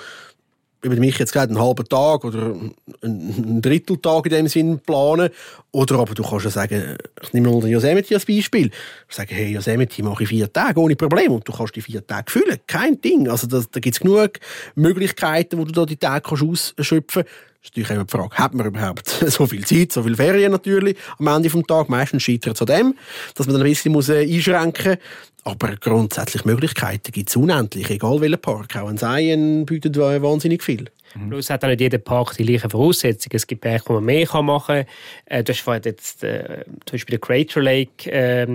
über 0.84 0.96
mich 0.96 1.18
jetzt 1.18 1.32
gesagt, 1.32 1.50
einen 1.50 1.60
halben 1.60 1.88
Tag 1.88 2.24
oder 2.24 2.54
einen 3.02 3.62
Dritteltag 3.62 4.26
in 4.26 4.32
dem 4.32 4.48
Sinn 4.48 4.78
planen. 4.80 5.30
Oder 5.72 5.98
aber 5.98 6.14
du 6.14 6.22
kannst 6.22 6.44
ja 6.44 6.50
sagen, 6.50 6.96
ich 7.22 7.32
nehme 7.32 7.50
mal 7.50 7.60
den 7.60 7.70
Yosemite 7.70 8.14
als 8.14 8.26
Beispiel. 8.26 8.70
Ich 9.08 9.16
sage, 9.16 9.34
hey, 9.34 9.52
Yosemite 9.52 10.02
mache 10.02 10.24
ich 10.24 10.28
vier 10.28 10.52
Tage 10.52 10.78
ohne 10.78 10.94
Problem 10.94 11.32
und 11.32 11.48
du 11.48 11.52
kannst 11.52 11.74
die 11.74 11.80
vier 11.80 12.06
Tage 12.06 12.30
füllen. 12.30 12.58
Kein 12.66 13.00
Ding. 13.00 13.28
Also 13.28 13.46
da, 13.46 13.62
da 13.70 13.80
gibt 13.80 13.96
es 13.96 14.00
genug 14.00 14.32
Möglichkeiten, 14.74 15.58
wo 15.58 15.64
du 15.64 15.72
da 15.72 15.86
die 15.86 15.96
Tage 15.96 16.28
kannst 16.28 16.44
ausschöpfen 16.44 17.22
kannst 17.24 17.53
ist 17.64 17.76
natürlich 17.76 17.90
immer 17.90 18.04
die 18.04 18.10
Frage, 18.10 18.36
hat 18.36 18.54
man 18.54 18.66
überhaupt 18.66 19.08
so 19.26 19.46
viel 19.46 19.64
Zeit, 19.64 19.92
so 19.92 20.02
viel 20.02 20.16
Ferien 20.16 20.52
natürlich 20.52 20.96
am 21.18 21.26
Ende 21.28 21.48
des 21.48 21.62
Tages? 21.66 21.88
Meistens 21.88 22.22
scheitert 22.22 22.54
es 22.54 22.60
an 22.60 22.66
dem, 22.66 22.94
dass 23.34 23.46
man 23.46 23.54
dann 23.54 23.62
ein 23.62 23.70
bisschen 23.70 23.92
muss, 23.92 24.08
äh, 24.08 24.22
einschränken 24.22 24.92
muss. 24.92 24.98
Aber 25.46 25.76
grundsätzlich 25.76 26.44
Möglichkeiten 26.46 27.12
gibt 27.12 27.28
es 27.28 27.36
unendlich, 27.36 27.90
egal 27.90 28.20
welcher 28.20 28.38
Park. 28.38 28.76
Auch 28.76 28.88
ein 28.88 28.96
Seien 28.96 29.66
bietet 29.66 29.98
wahnsinnig 29.98 30.62
viel. 30.62 30.86
Mhm. 31.14 31.30
Plus 31.30 31.50
hat 31.50 31.62
auch 31.64 31.68
nicht 31.68 31.82
jeder 31.82 31.98
Park 31.98 32.34
die 32.36 32.46
gleichen 32.46 32.70
Voraussetzungen. 32.70 33.36
Es 33.36 33.46
gibt 33.46 33.60
Parks, 33.60 33.84
wo 33.86 33.94
man 33.94 34.04
mehr 34.04 34.26
machen 34.42 34.76
kann. 34.76 34.86
Äh, 35.26 35.44
du 35.44 35.52
hast 35.52 35.60
vorhin 35.60 35.82
jetzt 35.84 36.24
äh, 36.24 36.64
zum 36.86 36.92
Beispiel 36.92 37.18
den 37.18 37.20
Crater 37.20 37.60
Lake 37.60 38.10
äh, 38.10 38.46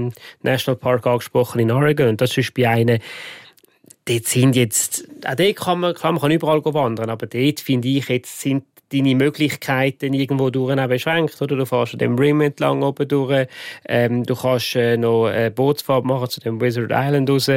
National 0.42 0.78
Park 0.78 1.06
angesprochen 1.06 1.60
in 1.60 1.72
Oregon. 1.72 2.10
Und 2.10 2.22
das 2.22 2.36
ist 2.38 2.54
bei 2.56 2.68
einem 2.68 3.00
dort 4.06 4.26
sind 4.26 4.56
jetzt, 4.56 5.08
auch 5.26 5.36
dort 5.36 5.56
kann 5.56 5.80
man, 5.82 5.94
klar, 5.94 6.12
man 6.12 6.22
kann 6.22 6.32
überall 6.32 6.66
wandern, 6.66 7.12
aber 7.12 7.28
dort 7.28 7.60
finde 7.60 7.88
ich 7.88 8.08
jetzt 8.10 8.40
sind 8.40 8.64
deine 8.92 9.16
Möglichkeiten 9.16 10.14
irgendwo 10.14 10.50
durch 10.50 10.76
beschränkt. 10.88 11.42
Oder? 11.42 11.56
Du 11.56 11.66
fährst 11.66 11.94
an 11.94 12.00
dem 12.00 12.18
Rim 12.18 12.42
entlang 12.42 12.82
oben 12.84 13.08
durch. 13.08 13.48
Ähm, 13.88 14.24
du 14.24 14.36
kannst 14.36 14.76
äh, 14.76 14.98
noch 14.98 15.28
eine 15.28 15.52
Bootsfahrt 15.52 16.06
machen 16.06 16.30
zu 16.30 16.40
dem 16.40 16.60
Wizard 16.60 16.92
Island 16.92 17.30
raus. 17.30 17.52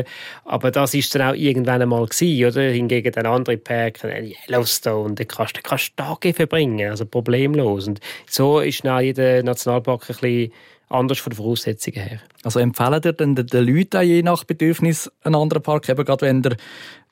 Aber 0.45 0.71
das 0.71 0.95
ist 0.95 1.15
dann 1.15 1.31
auch 1.31 1.35
irgendwann 1.35 1.83
einmal 1.83 2.07
gewesen, 2.07 2.47
oder? 2.47 2.63
Hingegen 2.63 3.13
dann 3.13 3.27
andere 3.27 3.57
Park, 3.57 4.01
Yellowstone, 4.05 5.15
da 5.15 5.25
kannst 5.25 5.57
du 5.57 5.61
kannst 5.63 5.97
Tage 5.97 6.35
verbringen, 6.35 6.91
also 6.91 7.07
problemlos. 7.07 7.89
Und 7.89 8.01
so 8.29 8.61
ist 8.61 8.85
dann 8.85 9.05
jeder 9.05 9.43
Nationalpark 9.43 10.03
ein 10.03 10.17
bisschen 10.17 10.53
anders 10.93 11.19
von 11.19 11.31
den 11.31 11.37
Voraussetzungen 11.37 12.01
her. 12.01 12.21
Also 12.45 12.61
empfehlen 12.61 13.01
dir 13.01 13.13
denn 13.13 13.35
den 13.35 13.67
Leuten 13.67 14.03
je 14.03 14.23
nach 14.23 14.45
Bedürfnis 14.45 15.11
einen 15.23 15.35
anderen 15.35 15.63
Park, 15.63 15.89
eben 15.89 16.05
gerade 16.05 16.27
wenn 16.27 16.45
äh, 16.45 16.57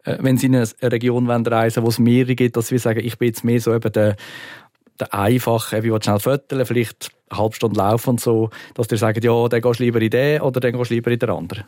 wenn 0.05 0.39
sie 0.39 0.47
in 0.47 0.57
eine 0.57 0.67
Region 0.83 1.29
reisen 1.29 1.77
wollen, 1.77 1.87
wo 1.87 1.91
es 1.91 1.99
mehrere 1.99 2.35
gibt, 2.35 2.57
dass 2.57 2.71
wir 2.71 2.79
sagen, 2.79 3.01
ich 3.05 3.19
bin 3.19 3.29
jetzt 3.29 3.45
mehr 3.45 3.61
so 3.61 3.75
eben 3.75 3.93
der, 3.93 4.17
der 4.99 5.15
einfache, 5.15 5.83
will 5.83 6.03
schnell 6.03 6.21
föteln, 6.21 6.65
vielleicht 6.67 7.11
eine 7.29 7.41
halbe 7.41 7.55
Stunde 7.55 7.79
laufen 7.79 8.11
und 8.11 8.21
so, 8.21 8.51
dass 8.75 8.89
die 8.89 8.97
sagen, 8.97 9.21
ja, 9.23 9.49
dann 9.49 9.61
gehst 9.61 9.81
du 9.81 9.85
lieber 9.85 10.01
in 10.01 10.11
den 10.11 10.41
oder 10.41 10.61
dann 10.61 10.73
gehst 10.73 10.91
du 10.91 10.95
lieber 10.95 11.11
in 11.11 11.19
den 11.19 11.31
anderen. 11.31 11.65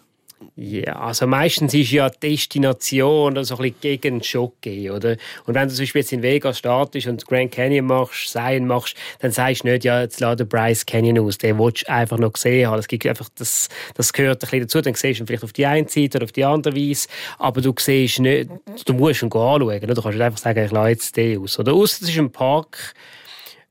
Ja, 0.55 0.97
also 0.97 1.27
meistens 1.27 1.73
ist 1.73 1.93
ja 1.93 2.11
Destination 2.11 3.43
so 3.43 3.57
ein 3.57 3.63
bisschen 3.63 3.81
gegen 3.81 4.23
Schoki, 4.23 4.91
oder? 4.91 5.17
Und 5.47 5.55
wenn 5.55 5.67
du 5.67 5.75
zum 5.75 5.85
Beispiel 5.85 6.03
jetzt 6.03 6.13
in 6.13 6.23
Vegas 6.23 6.59
startest 6.59 7.07
und 7.07 7.27
Grand 7.27 7.53
Canyon 7.53 7.87
machst, 7.87 8.29
Zion 8.29 8.67
machst, 8.67 8.95
dann 9.21 9.31
sagst 9.31 9.65
du 9.65 9.69
nicht, 9.69 9.85
ja, 9.85 10.03
jetzt 10.03 10.21
lade 10.21 10.45
Bryce 10.45 10.85
Canyon 10.85 11.21
aus, 11.21 11.39
den 11.39 11.59
willst 11.59 11.89
du 11.89 11.91
einfach 11.91 12.19
noch 12.19 12.35
gesehen 12.35 12.69
haben. 12.69 12.77
Das, 12.77 12.87
gibt 12.87 13.07
einfach, 13.07 13.31
das, 13.35 13.71
das 13.95 14.13
gehört 14.13 14.37
ein 14.37 14.41
bisschen 14.41 14.61
dazu, 14.61 14.81
dann 14.83 14.95
siehst 14.95 15.21
du 15.21 15.25
ihn 15.25 15.27
vielleicht 15.27 15.45
auf 15.45 15.55
die 15.55 15.65
eine 15.65 15.89
Seite 15.89 16.19
oder 16.19 16.25
auf 16.25 16.33
die 16.33 16.45
andere 16.45 16.77
Weise, 16.77 17.09
aber 17.39 17.63
du 17.63 17.73
siehst 17.79 18.19
nicht, 18.19 18.51
du 18.85 18.93
musst 18.93 19.23
ihn 19.23 19.33
anschauen, 19.33 19.63
oder? 19.63 19.81
Du 19.81 20.03
kannst 20.03 20.19
nicht 20.19 20.21
einfach 20.21 20.39
sagen, 20.39 20.67
ich 20.67 20.71
lade 20.71 20.91
jetzt 20.91 21.17
den 21.17 21.41
aus. 21.41 21.59
Oder 21.59 21.73
aus, 21.73 21.99
das 21.99 22.11
ist 22.11 22.19
ein 22.19 22.31
Park, 22.31 22.93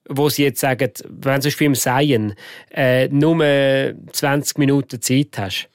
wo 0.09 0.29
sie 0.29 0.45
jetzt 0.45 0.59
sagen, 0.59 0.91
wenn 1.07 1.35
du 1.35 1.41
zum 1.41 1.49
Beispiel 1.49 1.67
im 1.67 1.75
Seien 1.75 2.33
äh, 2.71 3.07
nur 3.09 3.93
20 4.13 4.57
Minuten 4.57 4.99
Zeit 4.99 5.37
hast, 5.37 5.70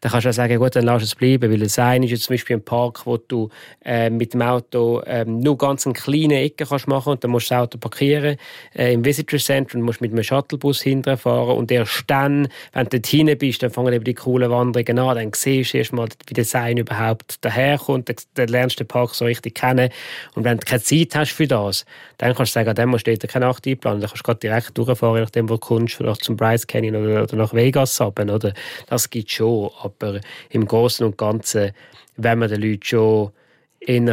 dann 0.00 0.12
kannst 0.12 0.24
du 0.24 0.30
auch 0.30 0.34
sagen, 0.34 0.58
gut, 0.58 0.74
dann 0.76 0.84
lass 0.84 1.02
es 1.02 1.14
bleiben, 1.14 1.50
weil 1.50 1.58
das 1.58 1.78
eine 1.78 2.06
ist 2.06 2.12
jetzt 2.12 2.24
zum 2.24 2.34
Beispiel 2.34 2.56
ein 2.56 2.64
Park, 2.64 3.04
wo 3.04 3.18
du 3.18 3.50
äh, 3.84 4.08
mit 4.08 4.32
dem 4.34 4.42
Auto 4.42 5.02
ähm, 5.06 5.40
nur 5.40 5.58
ganz 5.58 5.86
eine 5.86 5.94
kleine 5.94 6.40
Ecke 6.40 6.64
kannst 6.66 6.88
machen 6.88 7.12
und 7.12 7.24
dann 7.24 7.30
musst 7.30 7.50
du 7.50 7.54
das 7.54 7.62
Auto 7.62 7.78
parkieren 7.78 8.36
äh, 8.74 8.94
im 8.94 9.04
Visitor 9.04 9.38
Center 9.38 9.76
und 9.76 9.82
musst 9.82 10.00
mit 10.00 10.12
einem 10.12 10.22
Shuttlebus 10.22 10.80
hinterfahren 10.82 11.56
und 11.56 11.70
erst 11.70 12.04
dann, 12.06 12.48
wenn 12.72 12.84
du 12.84 12.98
dort 12.98 13.06
hinten 13.06 13.36
bist, 13.36 13.62
dann 13.62 13.70
fangen 13.70 13.92
eben 13.92 14.04
die 14.04 14.14
coolen 14.14 14.50
Wanderungen 14.50 14.98
an, 14.98 15.16
dann 15.16 15.30
siehst 15.34 15.74
du 15.74 15.78
erst 15.78 15.92
mal, 15.92 16.08
wie 16.26 16.34
das 16.34 16.50
Sein 16.50 16.78
überhaupt 16.78 17.44
daherkommt, 17.44 18.08
dann, 18.08 18.16
dann 18.34 18.48
lernst 18.48 18.80
du 18.80 18.84
den 18.84 18.88
Park 18.88 19.14
so 19.14 19.26
richtig 19.26 19.54
kennen. 19.54 19.90
Und 20.34 20.44
wenn 20.44 20.58
du 20.58 20.64
keine 20.66 20.82
Zeit 20.82 21.14
hast 21.14 21.32
für 21.32 21.46
das, 21.46 21.84
dann 22.18 22.34
kannst 22.34 22.54
du 22.56 22.60
sagen, 22.60 22.74
dann 22.74 22.88
musst 22.88 23.06
du 23.06 23.16
dort 23.16 23.30
keine 23.30 23.46
Nacht 23.46 23.66
einplanen, 23.66 24.00
dann 24.00 24.10
kannst 24.10 24.26
du 24.26 24.34
direkt 24.34 24.78
durchfahren, 24.78 25.20
nachdem 25.20 25.46
du 25.46 25.58
kommst, 25.58 25.94
vielleicht 25.94 26.24
zum 26.24 26.36
Bryce 26.36 26.66
Canyon 26.66 26.96
oder, 26.96 27.22
oder 27.24 27.36
nach 27.36 27.52
Vegas 27.52 28.00
runter, 28.00 28.34
oder? 28.34 28.54
Das 28.88 29.10
gibt 29.10 29.30
schon, 29.30 29.70
aber 29.98 30.20
im 30.50 30.66
Großen 30.66 31.04
und 31.04 31.18
Ganzen, 31.18 31.72
wenn 32.16 32.38
man 32.38 32.48
den 32.48 32.62
Leuten 32.62 32.84
schon 32.84 33.32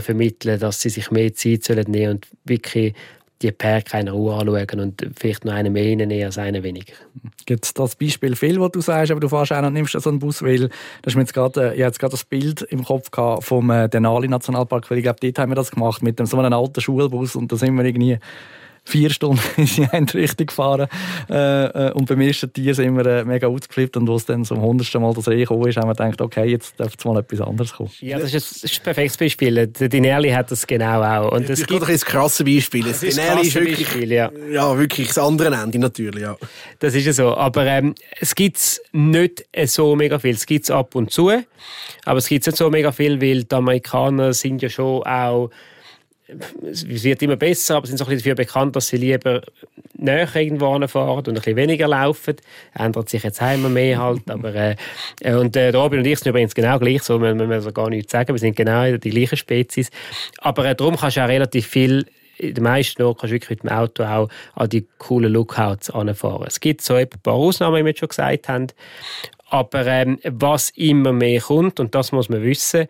vermitteln, 0.02 0.60
dass 0.60 0.82
sie 0.82 0.90
sich 0.90 1.12
mehr 1.12 1.34
Zeit 1.34 1.64
sollen 1.64 1.92
nehmen 1.92 2.16
und 2.16 2.28
wirklich 2.46 2.94
die 3.42 3.52
Perke 3.52 4.00
in 4.00 4.08
Ruhe 4.08 4.34
anschauen 4.34 4.80
und 4.80 5.08
vielleicht 5.16 5.46
noch 5.46 5.54
einen 5.54 5.72
mehr 5.72 5.86
reinnehmen 5.86 6.26
als 6.26 6.38
einen 6.38 6.64
weniger. 6.64 6.94
Gibt 7.46 7.78
das 7.78 7.96
Beispiel 7.96 8.36
viel, 8.36 8.60
was 8.60 8.72
du 8.72 8.82
sagst, 8.82 9.12
aber 9.12 9.20
du 9.20 9.30
fährst 9.30 9.54
auch 9.54 9.64
und 9.64 9.74
nimmst 9.74 10.00
so 10.00 10.10
einen 10.10 10.20
Bus, 10.20 10.42
weil 10.42 10.70
das 11.02 11.14
ist 11.14 11.16
mir 11.16 11.22
jetzt 11.22 11.34
gerade, 11.34 11.76
ich 11.76 11.84
hatte 11.84 12.00
gerade 12.00 12.12
das 12.12 12.26
Bild 12.26 12.64
im 12.64 12.84
Kopf 12.84 13.10
vom 13.42 13.70
äh, 13.70 13.88
Denali 13.90 14.28
Nationalpark, 14.28 14.90
weil 14.90 14.98
ich 14.98 15.04
glaube, 15.04 15.20
dort 15.22 15.38
haben 15.38 15.52
wir 15.52 15.56
das 15.56 15.70
gemacht 15.70 16.02
mit 16.02 16.20
so 16.28 16.40
einem 16.40 16.54
alten 16.54 16.82
Schulbus 16.82 17.36
und 17.36 17.52
da 17.52 17.58
sind 17.58 17.76
wir 17.76 17.86
irgendwie 17.86 18.18
vier 18.88 19.10
Stunden 19.10 19.42
in 19.58 19.66
die 19.66 19.88
eine 19.92 20.14
Richtung 20.14 20.48
gefahren. 20.48 20.88
Äh, 21.30 21.88
äh, 21.88 21.92
und 21.92 22.08
beim 22.08 22.22
ersten 22.22 22.52
Tier 22.52 22.74
sind 22.74 22.96
wir 22.96 23.06
äh, 23.06 23.26
mega 23.26 23.48
ausgeflippt 23.48 23.98
und 23.98 24.08
wo 24.08 24.16
es 24.16 24.26
dann 24.26 24.46
zum 24.46 24.62
hundertsten 24.62 25.02
Mal 25.02 25.14
das 25.14 25.28
Reh 25.28 25.42
gekommen 25.42 25.68
ist, 25.68 25.78
haben 25.78 25.90
wir 25.90 25.94
gedacht, 25.94 26.22
okay, 26.22 26.46
jetzt 26.46 26.80
darf 26.80 26.94
es 26.98 27.06
mal 27.06 27.20
etwas 27.20 27.42
anderes 27.42 27.74
kommen. 27.74 27.92
Ja, 28.00 28.18
das 28.18 28.34
ist, 28.34 28.48
ein, 28.48 28.54
das 28.62 28.72
ist 28.72 28.80
ein 28.80 28.84
perfektes 28.84 29.18
Beispiel. 29.18 29.68
Der 29.68 29.90
Dinelli 29.90 30.30
hat 30.30 30.52
das 30.52 30.66
genau 30.66 31.02
auch. 31.02 31.34
Und 31.34 31.50
das 31.50 31.60
ist 31.60 31.68
gerade 31.68 31.86
ein 31.86 32.00
krasses 32.00 32.46
Beispiel. 32.46 32.84
Das, 32.84 33.02
das 33.02 33.16
Dinelli 33.16 33.48
ist 33.48 33.56
wirklich, 33.56 33.88
Beispiel, 33.88 34.12
ja. 34.12 34.32
ja. 34.52 34.78
wirklich 34.78 35.08
das 35.10 35.18
andere 35.18 35.54
Ende 35.54 35.80
natürlich, 35.80 36.22
ja. 36.22 36.38
Das 36.80 36.96
ist 36.96 37.06
ja 37.06 37.14
so. 37.14 37.36
Aber 37.36 37.66
ähm, 37.66 37.94
es 38.20 38.36
gibt 38.36 38.82
nicht 38.94 39.46
so 39.66 39.96
mega 39.96 40.18
viel. 40.20 40.36
Es 40.36 40.46
gibt 40.46 40.66
es 40.66 40.72
ab 40.72 40.96
und 40.96 41.12
zu. 41.12 41.32
Aber 42.06 42.18
es 42.18 42.28
gibt 42.28 42.46
nicht 42.46 42.58
so 42.58 42.70
mega 42.70 42.92
viel, 42.92 43.22
weil 43.22 43.44
die 43.44 43.56
Amerikaner 43.56 44.34
sind 44.34 44.62
ja 44.62 44.70
schon 44.70 45.04
auch 45.04 45.50
es 46.64 46.88
wird 46.88 47.22
immer 47.22 47.38
besser, 47.38 47.78
aber 47.78 47.88
sind 47.88 47.98
so 47.98 48.06
ein 48.06 48.10
bisschen 48.10 48.20
dafür 48.20 48.36
bekannt, 48.36 48.76
dass 48.76 48.88
sie 48.88 48.98
lieber 48.98 49.42
näher 49.94 50.28
irgendwo 50.36 50.88
fahren 50.88 51.18
und 51.20 51.30
ein 51.30 51.34
bisschen 51.36 51.56
weniger 51.56 51.88
laufen. 51.88 52.36
Ändert 52.74 53.10
sich 53.10 53.24
jetzt 53.24 53.42
immer 53.42 53.70
mehr 53.70 54.00
halt, 54.00 54.22
aber 54.30 54.54
äh, 54.54 54.76
und 55.34 55.56
äh, 55.56 55.70
Robin 55.70 56.00
und 56.00 56.06
ich 56.06 56.20
sind 56.20 56.30
übrigens 56.30 56.54
genau 56.54 56.80
gleich, 56.80 57.04
so 57.04 57.22
wir 57.22 57.34
müssen 57.34 57.52
also 57.52 57.72
gar 57.72 57.90
nichts 57.90 58.12
sagen, 58.12 58.34
wir 58.34 58.40
sind 58.40 58.56
genau 58.56 58.98
die 58.98 59.10
gleichen 59.10 59.38
Spezies. 59.38 59.90
Aber 60.40 60.66
äh, 60.66 60.76
darum 60.76 60.98
kannst 60.98 61.18
du 61.18 61.22
auch 61.22 61.30
relativ 61.30 61.68
viel 61.68 62.06
in 62.40 62.54
den 62.54 62.64
meisten 62.64 63.02
Orten 63.02 63.20
kannst 63.20 63.32
du 63.32 63.36
wirklich 63.36 63.50
mit 63.50 63.64
dem 63.64 63.76
Auto 63.76 64.04
auch 64.04 64.30
an 64.54 64.70
die 64.70 64.86
coolen 65.00 65.34
Lookouts 65.34 65.90
anfahren. 65.90 66.46
Es 66.48 66.60
gibt 66.60 66.82
so 66.82 66.94
ein 66.94 67.10
paar 67.10 67.34
Ausnahmen, 67.34 67.78
wie 67.78 67.86
wir 67.86 67.98
schon 67.98 68.10
gesagt 68.10 68.48
haben. 68.48 68.68
Aber 69.50 69.88
ähm, 69.88 70.20
was 70.24 70.70
immer 70.72 71.14
mehr 71.14 71.42
kommt, 71.42 71.80
und 71.80 71.96
das 71.96 72.12
muss 72.12 72.30
man 72.30 72.44
wissen, 72.44 72.88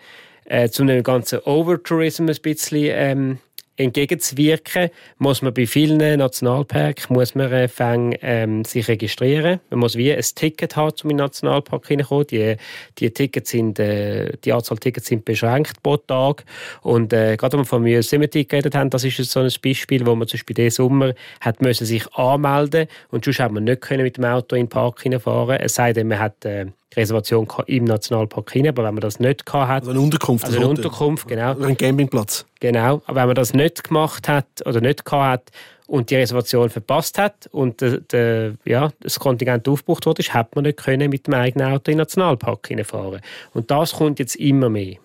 äh, 0.47 0.69
zu 0.69 0.83
einem 0.83 1.03
ganzen 1.03 1.39
Overtourism 1.39 2.27
ein 2.27 2.37
bisschen 2.41 2.91
ähm, 2.93 3.39
entgegenzuwirken, 3.77 4.89
muss 5.19 5.41
man 5.41 5.53
bei 5.53 5.67
vielen 5.67 5.97
Nationalparks 6.17 7.09
muss 7.09 7.35
man 7.35 7.51
äh, 7.51 7.67
fang, 7.67 8.15
ähm, 8.21 8.65
sich 8.65 8.87
registrieren. 8.87 9.59
Man 9.69 9.79
muss 9.79 9.95
wie 9.95 10.11
ein 10.11 10.25
Ticket 10.35 10.75
haben, 10.75 10.93
um 11.03 11.11
in 11.11 11.17
den 11.17 11.25
Nationalpark 11.25 11.87
hineinzukommen. 11.87 12.27
Die, 12.27 12.55
die, 12.97 13.11
Tickets 13.11 13.51
sind, 13.51 13.79
äh, 13.79 14.35
die 14.43 14.51
Anzahl 14.51 14.77
Tickets 14.77 15.07
sind 15.07 15.25
beschränkt 15.25 15.81
pro 15.83 15.97
Tag. 15.97 16.43
Und 16.81 17.13
äh, 17.13 17.37
gerade 17.37 17.53
wenn 17.53 17.61
wir 17.61 17.65
von 17.65 17.85
Yosemite 17.85 18.45
geredet 18.45 18.75
haben, 18.75 18.89
das 18.89 19.03
ist 19.03 19.17
so 19.17 19.39
ein 19.39 19.51
Beispiel, 19.63 20.05
wo 20.05 20.15
man 20.15 20.27
zum 20.27 20.37
Beispiel 20.37 20.55
diesen 20.55 20.71
Sommer 20.71 21.13
hat 21.39 21.61
müssen 21.61 21.85
sich 21.85 22.11
anmelden 22.13 22.87
und 23.09 23.25
sonst 23.25 23.39
hat 23.39 23.51
man 23.51 23.63
nicht 23.63 23.81
können 23.81 24.03
mit 24.03 24.17
dem 24.17 24.25
Auto 24.25 24.55
in 24.55 24.63
den 24.63 24.69
Park 24.69 25.03
hineinfahren. 25.03 25.59
Es 25.59 25.75
sei 25.75 25.93
denn, 25.93 26.07
man 26.07 26.19
hat 26.19 26.43
äh, 26.45 26.65
Reservation 26.95 27.47
im 27.67 27.83
Nationalpark 27.83 28.51
hinein, 28.51 28.69
aber 28.69 28.83
wenn 28.83 28.95
man 28.95 29.01
das 29.01 29.19
nicht 29.19 29.45
gehabt 29.45 29.69
hat, 29.69 29.81
also 29.81 29.91
eine 29.91 29.99
Unterkunft, 29.99 30.45
also 30.45 30.57
eine 30.57 30.67
Unterkunft, 30.67 31.27
genau, 31.27 31.53
oder 31.53 31.67
ein 31.67 31.77
Campingplatz, 31.77 32.45
genau, 32.59 33.01
aber 33.05 33.21
wenn 33.21 33.27
man 33.27 33.35
das 33.35 33.53
nicht 33.53 33.83
gemacht 33.83 34.27
hat 34.27 34.47
oder 34.65 34.81
nicht 34.81 35.05
gehabt 35.05 35.51
hat 35.51 35.51
und 35.87 36.09
die 36.09 36.15
Reservation 36.15 36.69
verpasst 36.69 37.17
hat 37.17 37.47
und 37.51 37.81
de, 37.81 38.01
de, 38.01 38.53
ja, 38.65 38.89
das 39.01 39.19
Kontingent 39.19 39.67
aufgebucht 39.67 40.05
wurde, 40.05 40.23
hat 40.23 40.55
man 40.55 40.63
nicht 40.63 40.77
können 40.77 41.09
mit 41.09 41.27
dem 41.27 41.33
eigenen 41.33 41.67
Auto 41.71 41.91
in 41.91 41.97
den 41.97 41.99
Nationalpark 41.99 42.67
hineinfahren. 42.67 43.21
Und 43.53 43.71
das 43.71 43.93
kommt 43.93 44.19
jetzt 44.19 44.35
immer 44.35 44.69
mehr. 44.69 44.95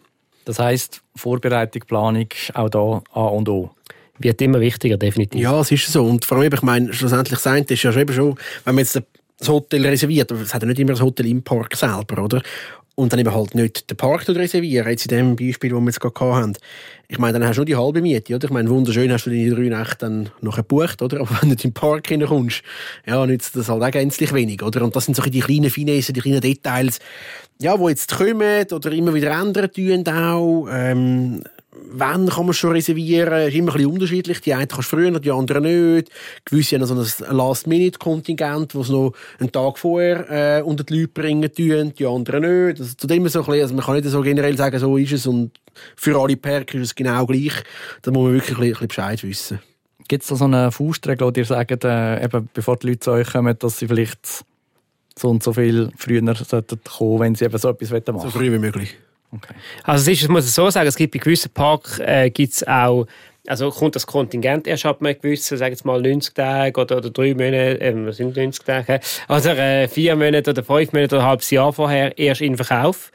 Das 0.44 0.58
heißt 0.58 1.02
Vorbereitung, 1.14 1.82
Planung, 1.86 2.28
auch 2.54 2.68
da 2.68 3.02
A 3.12 3.26
und 3.26 3.48
O 3.48 3.70
wird 4.18 4.40
immer 4.40 4.60
wichtiger, 4.60 4.96
definitiv. 4.96 5.40
Ja, 5.40 5.60
es 5.60 5.70
ist 5.70 5.90
so. 5.90 6.04
Und 6.04 6.24
vor 6.24 6.38
allem, 6.38 6.52
ich 6.52 6.62
meine, 6.62 6.92
schlussendlich 6.92 7.38
sein, 7.38 7.64
das 7.64 7.72
ist 7.72 7.82
ja 7.82 7.92
schon, 7.92 8.06
wenn 8.64 8.74
man 8.74 8.78
jetzt 8.78 9.02
das 9.42 9.49
Hotel 9.49 9.87
reserviert. 9.87 10.30
Aber 10.32 10.40
es 10.40 10.54
hat 10.54 10.62
ja 10.62 10.68
nicht 10.68 10.80
immer 10.80 10.92
das 10.92 11.02
Hotel 11.02 11.26
im 11.26 11.42
Park 11.42 11.76
selber, 11.76 12.22
oder? 12.22 12.42
Und 12.94 13.12
dann 13.12 13.20
eben 13.20 13.34
halt 13.34 13.54
nicht 13.54 13.90
den 13.90 13.96
Park 13.96 14.28
reservieren, 14.28 14.88
jetzt 14.88 15.11
in 15.11 15.16
dem 15.16 15.37
Beispiel, 15.37 15.75
wo 15.75 15.80
wir 15.80 15.87
jetzt 15.87 16.00
gerade 16.00 16.34
haben. 16.34 16.52
Ich 17.08 17.18
meine, 17.18 17.38
dann 17.38 17.49
hast 17.49 17.56
du 17.56 17.61
nur 17.61 17.66
die 17.66 17.76
halbe 17.76 18.02
Miete, 18.02 18.34
oder? 18.34 18.44
Ich 18.44 18.50
meine, 18.50 18.68
wunderschön 18.68 19.11
hast 19.11 19.25
du 19.26 19.30
deine 19.30 19.54
drei 19.54 19.76
Nächte 19.76 19.96
dann 19.99 20.30
noch 20.42 20.56
gebucht, 20.56 21.00
oder? 21.00 21.20
Aber 21.20 21.30
wenn 21.40 21.49
du 21.49 21.54
in 21.54 21.56
den 21.56 21.72
Park 21.72 22.11
reinkommst, 22.11 22.62
ja, 23.06 23.25
nützt 23.26 23.56
das 23.56 23.68
halt 23.68 23.82
auch 23.82 23.90
gänzlich 23.90 24.32
wenig, 24.34 24.62
oder? 24.62 24.82
Und 24.82 24.94
das 24.94 25.06
sind 25.06 25.14
so 25.14 25.22
die 25.22 25.40
kleinen 25.40 25.70
Finessen, 25.70 26.12
die 26.12 26.20
kleinen 26.20 26.40
Details, 26.42 26.99
ja, 27.61 27.76
die 27.76 27.84
jetzt 27.84 28.16
kommen 28.16 28.66
oder 28.70 28.92
immer 28.92 29.14
wieder 29.14 29.30
ändern 29.30 29.72
tun 29.72 30.06
auch. 30.08 30.68
Ähm, 30.70 31.42
wann 31.72 32.28
kann 32.28 32.46
man 32.46 32.54
schon 32.54 32.72
reservieren? 32.72 33.32
Es 33.32 33.48
ist 33.48 33.54
immer 33.54 33.72
ein 33.72 33.78
bisschen 33.78 33.92
unterschiedlich. 33.92 34.40
Die 34.40 34.54
einen 34.54 34.68
kannst 34.68 34.92
du 34.92 34.96
früher, 34.96 35.18
die 35.18 35.30
anderen 35.30 35.62
nicht. 35.62 36.10
Gewisse 36.44 36.78
haben 36.78 36.86
so 36.86 37.24
ein 37.24 37.36
Last-Minute-Kontingent, 37.36 38.74
das 38.74 38.86
sie 38.86 38.92
noch 38.92 39.12
einen 39.38 39.50
Tag 39.50 39.78
vorher 39.78 40.58
äh, 40.58 40.62
unter 40.62 40.84
die 40.84 41.00
Leute 41.00 41.08
bringen 41.08 41.52
tun, 41.52 41.92
die 41.98 42.06
anderen 42.06 42.42
nicht. 42.42 42.80
Also, 42.80 42.94
zu 42.94 43.06
immer 43.06 43.28
so 43.28 43.40
ein 43.40 43.46
bisschen, 43.46 43.62
also 43.62 43.74
man 43.74 43.84
kann 43.84 43.94
nicht 43.96 44.08
so 44.08 44.20
generell 44.20 44.56
sagen, 44.56 44.78
so 44.78 44.96
ist 44.96 45.12
es 45.12 45.26
und 45.26 45.52
für 45.96 46.18
alle 46.20 46.36
Perks 46.36 46.74
ist 46.74 46.82
es 46.82 46.94
genau 46.94 47.24
gleich. 47.26 47.54
Da 48.02 48.10
muss 48.10 48.24
man 48.24 48.34
wirklich 48.34 48.58
ein 48.58 48.68
bisschen 48.68 48.88
Bescheid 48.88 49.22
wissen. 49.22 49.60
Gibt 50.08 50.24
es 50.24 50.28
da 50.28 50.36
so 50.36 50.44
eine 50.44 50.70
Faustregel, 50.70 51.26
wo 51.26 51.32
ihr 51.34 51.44
sagt, 51.44 51.84
äh, 51.84 52.22
eben, 52.22 52.48
bevor 52.52 52.76
die 52.76 52.88
Leute 52.88 53.00
zu 53.00 53.12
euch 53.12 53.32
kommen, 53.32 53.56
dass 53.58 53.78
sie 53.78 53.86
vielleicht 53.88 54.44
so 55.18 55.30
und 55.30 55.42
so 55.42 55.54
viel 55.54 55.90
früher 55.96 56.34
sollten 56.34 56.80
kommen, 56.84 57.20
wenn 57.20 57.34
sie 57.34 57.46
eben 57.46 57.56
so 57.56 57.70
etwas 57.70 57.90
machen 57.90 58.06
wollen? 58.08 58.20
So 58.20 58.30
früh 58.30 58.52
wie 58.52 58.58
möglich. 58.58 58.96
Okay. 59.34 59.54
Also 59.84 60.02
es 60.02 60.18
ist, 60.18 60.22
ich 60.24 60.28
muss 60.28 60.54
so 60.54 60.68
sagen, 60.70 60.86
es 60.86 60.96
gibt 60.96 61.12
bei 61.14 61.18
gewissen 61.18 61.50
Parks 61.52 61.98
äh, 61.98 62.30
gibt's 62.30 62.66
auch 62.66 63.06
also 63.46 63.70
kommt 63.70 63.96
das 63.96 64.06
Kontingent 64.06 64.66
erst 64.66 64.87
ab 64.87 65.00
einem 65.00 65.18
gewissen, 65.20 65.58
sagen 65.58 65.76
wir 65.76 65.92
mal 65.92 66.00
90 66.00 66.34
Tage 66.34 66.80
oder, 66.80 66.99
oder 66.99 67.11
drei 67.11 67.34
Monate, 67.34 67.80
äh, 67.80 68.06
was 68.06 68.16
sind 68.18 68.37
90 68.37 68.64
Tage, 68.64 69.00
also 69.28 69.49
äh, 69.50 69.88
vier 69.88 70.14
Monate 70.14 70.50
oder 70.50 70.62
fünf 70.62 70.92
Monate 70.92 71.16
oder 71.16 71.25
ein 71.25 71.30
halbes 71.30 71.50
Jahr 71.50 71.72
vorher 71.72 72.16
erst 72.18 72.40
in 72.40 72.56
Verkauf. 72.56 73.11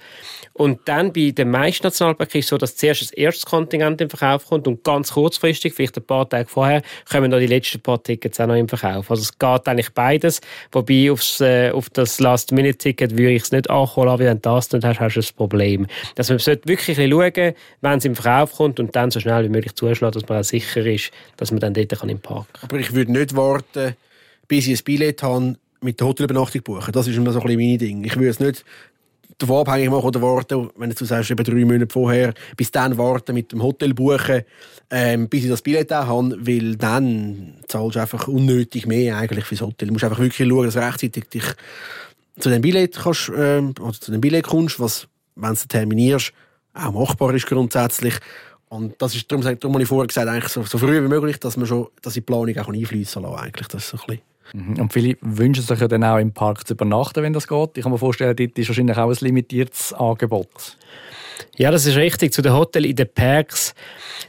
Und 0.58 0.80
dann 0.86 1.14
bei 1.14 1.30
den 1.30 1.52
meisten 1.52 1.86
Nationalparks 1.86 2.34
ist 2.34 2.46
es 2.46 2.50
so, 2.50 2.58
dass 2.58 2.76
zuerst 2.76 3.04
das 3.04 3.12
erste 3.12 3.46
Kontingent 3.46 4.02
im 4.02 4.10
Verkauf 4.10 4.48
kommt 4.48 4.68
und 4.68 4.84
ganz 4.84 5.12
kurzfristig, 5.14 5.76
vielleicht 5.76 5.98
ein 5.98 6.04
paar 6.04 6.28
Tage 6.28 6.50
vorher, 6.50 6.82
kommen 7.10 7.30
noch 7.30 7.38
die 7.38 7.46
letzten 7.46 7.80
paar 7.80 8.02
Tickets 8.02 8.40
auch 8.40 8.48
noch 8.48 8.56
im 8.56 8.68
Verkauf. 8.68 9.12
Also 9.12 9.22
es 9.22 9.38
geht 9.38 9.68
eigentlich 9.68 9.94
beides. 9.94 10.42
Wobei 10.72 11.12
aufs, 11.12 11.42
äh, 11.42 11.70
auf 11.70 11.92
das 11.92 12.20
Last-Minute-Ticket 12.20 13.12
würde 13.12 13.34
ich 13.34 13.44
es 13.44 13.52
nicht 13.52 13.70
anholen, 13.70 14.10
aber 14.10 14.24
wenn 14.24 14.38
du 14.38 14.50
das 14.50 14.72
nicht 14.72 14.84
hast, 14.84 15.00
hast 15.00 15.16
du 15.16 15.20
ein 15.20 15.36
Problem. 15.36 15.86
Dass 16.16 16.30
man 16.30 16.40
sollte 16.40 16.68
wirklich 16.68 16.98
schauen, 16.98 17.54
wenn 17.82 17.98
es 18.00 18.06
im 18.06 18.16
Verkauf 18.16 18.54
kommt 18.54 18.80
und 18.80 18.96
dann 18.96 19.12
so 19.12 19.20
schnell 19.20 19.44
wie 19.44 19.50
möglich 19.50 19.76
zuschlagen, 19.76 20.17
dass 20.18 20.28
man 20.28 20.40
auch 20.40 20.44
sicher 20.44 20.86
ist, 20.86 21.12
dass 21.38 21.52
man 21.52 21.60
dann 21.60 21.74
dort 21.74 21.98
kann 21.98 22.10
im 22.10 22.20
Park 22.20 22.48
kann. 22.54 22.70
Aber 22.70 22.80
ich 22.80 22.94
würde 22.94 23.12
nicht 23.12 23.36
warten, 23.36 23.96
bis 24.48 24.68
ich 24.68 24.80
ein 24.80 24.84
Billett 24.84 25.24
habe, 25.24 25.56
mit 25.82 26.00
der 26.00 26.08
Hotelübernachtung 26.08 26.64
buchen. 26.64 26.92
Das 26.92 27.08
ist 27.08 27.16
immer 27.16 27.32
so 27.32 27.40
ein 27.40 27.46
bisschen 27.46 27.70
mein 27.70 27.78
Ding. 27.78 28.04
Ich 28.04 28.16
würde 28.16 28.30
es 28.30 28.40
nicht 28.40 28.66
davon 29.38 29.58
abhängig 29.58 29.92
machen 29.92 30.06
oder 30.06 30.22
warten, 30.22 30.70
wenn 30.78 30.90
du 30.90 31.06
sagst, 31.06 31.30
eben 31.30 31.44
drei 31.44 31.66
Monate 31.66 31.92
vorher, 31.92 32.34
bis 32.56 32.72
dann 32.72 32.98
warten 32.98 33.36
mit 33.36 33.52
dem 33.52 33.62
Hotel 33.62 33.94
buchen, 33.94 34.42
ähm, 34.90 35.30
bis 35.30 35.44
ich 35.44 35.50
das 35.50 35.62
Billett 35.62 35.94
auch 35.94 36.08
habe, 36.08 36.36
weil 36.40 36.76
dann 36.76 37.54
zahlst 37.68 37.96
du 37.96 38.00
einfach 38.00 38.28
unnötig 38.28 38.88
mehr 38.88 39.18
eigentlich 39.18 39.46
fürs 39.46 39.62
Hotel. 39.62 39.88
Du 39.88 39.94
musst 39.94 40.06
einfach 40.06 40.20
wirklich 40.20 40.48
schauen, 40.48 40.66
dass 40.66 40.74
du 40.74 40.80
rechtzeitig 40.80 41.26
dich 41.26 41.44
zu 42.40 42.50
dem 42.50 42.62
Billett 42.62 42.96
kannst, 42.96 43.32
ähm, 43.36 43.74
oder 43.80 43.94
zu 43.94 44.12
dem 44.12 44.22
Billett 44.22 44.48
kommst, 44.48 44.80
was, 44.80 45.08
wenn 45.36 45.54
du 45.54 45.68
terminierst, 45.68 46.34
auch 46.74 46.92
machbar 46.92 47.34
ist 47.34 47.48
grundsätzlich. 47.48 48.16
Und 48.70 49.02
das 49.02 49.16
ist, 49.16 49.32
darum, 49.32 49.44
darum 49.44 49.74
habe 49.74 49.84
ich 49.84 49.88
vorher 49.88 50.08
gesagt, 50.08 50.28
eigentlich 50.28 50.52
so, 50.52 50.64
so 50.64 50.78
früh 50.78 51.04
wie 51.04 51.08
möglich, 51.08 51.40
dass 51.40 51.56
man 51.56 51.68
schon, 51.68 51.88
dass 52.02 52.14
die 52.14 52.22
Planung 52.22 52.58
auch 52.58 52.68
einfließen 52.68 53.22
lassen 53.22 53.36
eigentlich. 53.36 53.68
Das 53.68 53.84
ist 53.84 53.90
so 53.90 53.98
ein 53.98 54.08
bisschen 54.08 54.24
Mhm. 54.54 54.80
Und 54.80 54.94
viele 54.94 55.18
wünschen 55.22 55.64
sich 55.64 55.80
ja 55.80 55.88
dann 55.88 56.04
auch 56.04 56.18
im 56.18 56.32
Park 56.32 56.68
zu 56.68 56.74
übernachten, 56.74 57.24
wenn 57.24 57.34
das 57.34 57.48
geht. 57.48 57.78
Ich 57.78 57.84
kann 57.84 57.92
mir 57.92 57.98
vorstellen, 57.98 58.36
dort 58.36 58.58
ist 58.58 58.70
wahrscheinlich 58.70 58.98
auch 58.98 59.10
ein 59.10 59.18
limitiertes 59.20 59.94
Angebot. 59.94 60.78
Ja, 61.58 61.72
das 61.72 61.86
ist 61.86 61.96
richtig. 61.96 62.34
Zu 62.34 62.42
den 62.42 62.54
Hotels 62.54 62.86
in 62.86 62.96
den 62.96 63.10
Parks, 63.14 63.74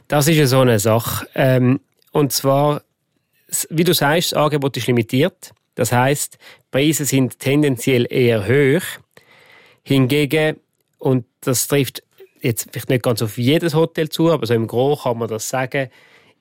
das 0.07 0.27
ist 0.27 0.37
ja 0.37 0.47
so 0.47 0.59
eine 0.59 0.79
Sache. 0.79 1.27
Ähm, 1.35 1.79
und 2.11 2.31
zwar, 2.31 2.81
wie 3.69 3.83
du 3.83 3.93
sagst, 3.93 4.33
das 4.33 4.39
Angebot 4.39 4.77
ist 4.77 4.87
limitiert. 4.87 5.51
Das 5.75 5.91
heißt, 5.91 6.37
Preise 6.71 7.05
sind 7.05 7.39
tendenziell 7.39 8.05
eher 8.09 8.45
hoch. 8.45 8.83
Hingegen, 9.83 10.57
und 10.97 11.25
das 11.41 11.67
trifft 11.67 12.03
jetzt 12.41 12.69
vielleicht 12.71 12.89
nicht 12.89 13.03
ganz 13.03 13.21
auf 13.21 13.37
jedes 13.37 13.73
Hotel 13.73 14.09
zu, 14.09 14.31
aber 14.31 14.45
so 14.45 14.53
im 14.53 14.67
Großen 14.67 15.03
kann 15.03 15.17
man 15.17 15.27
das 15.27 15.49
sagen, 15.49 15.89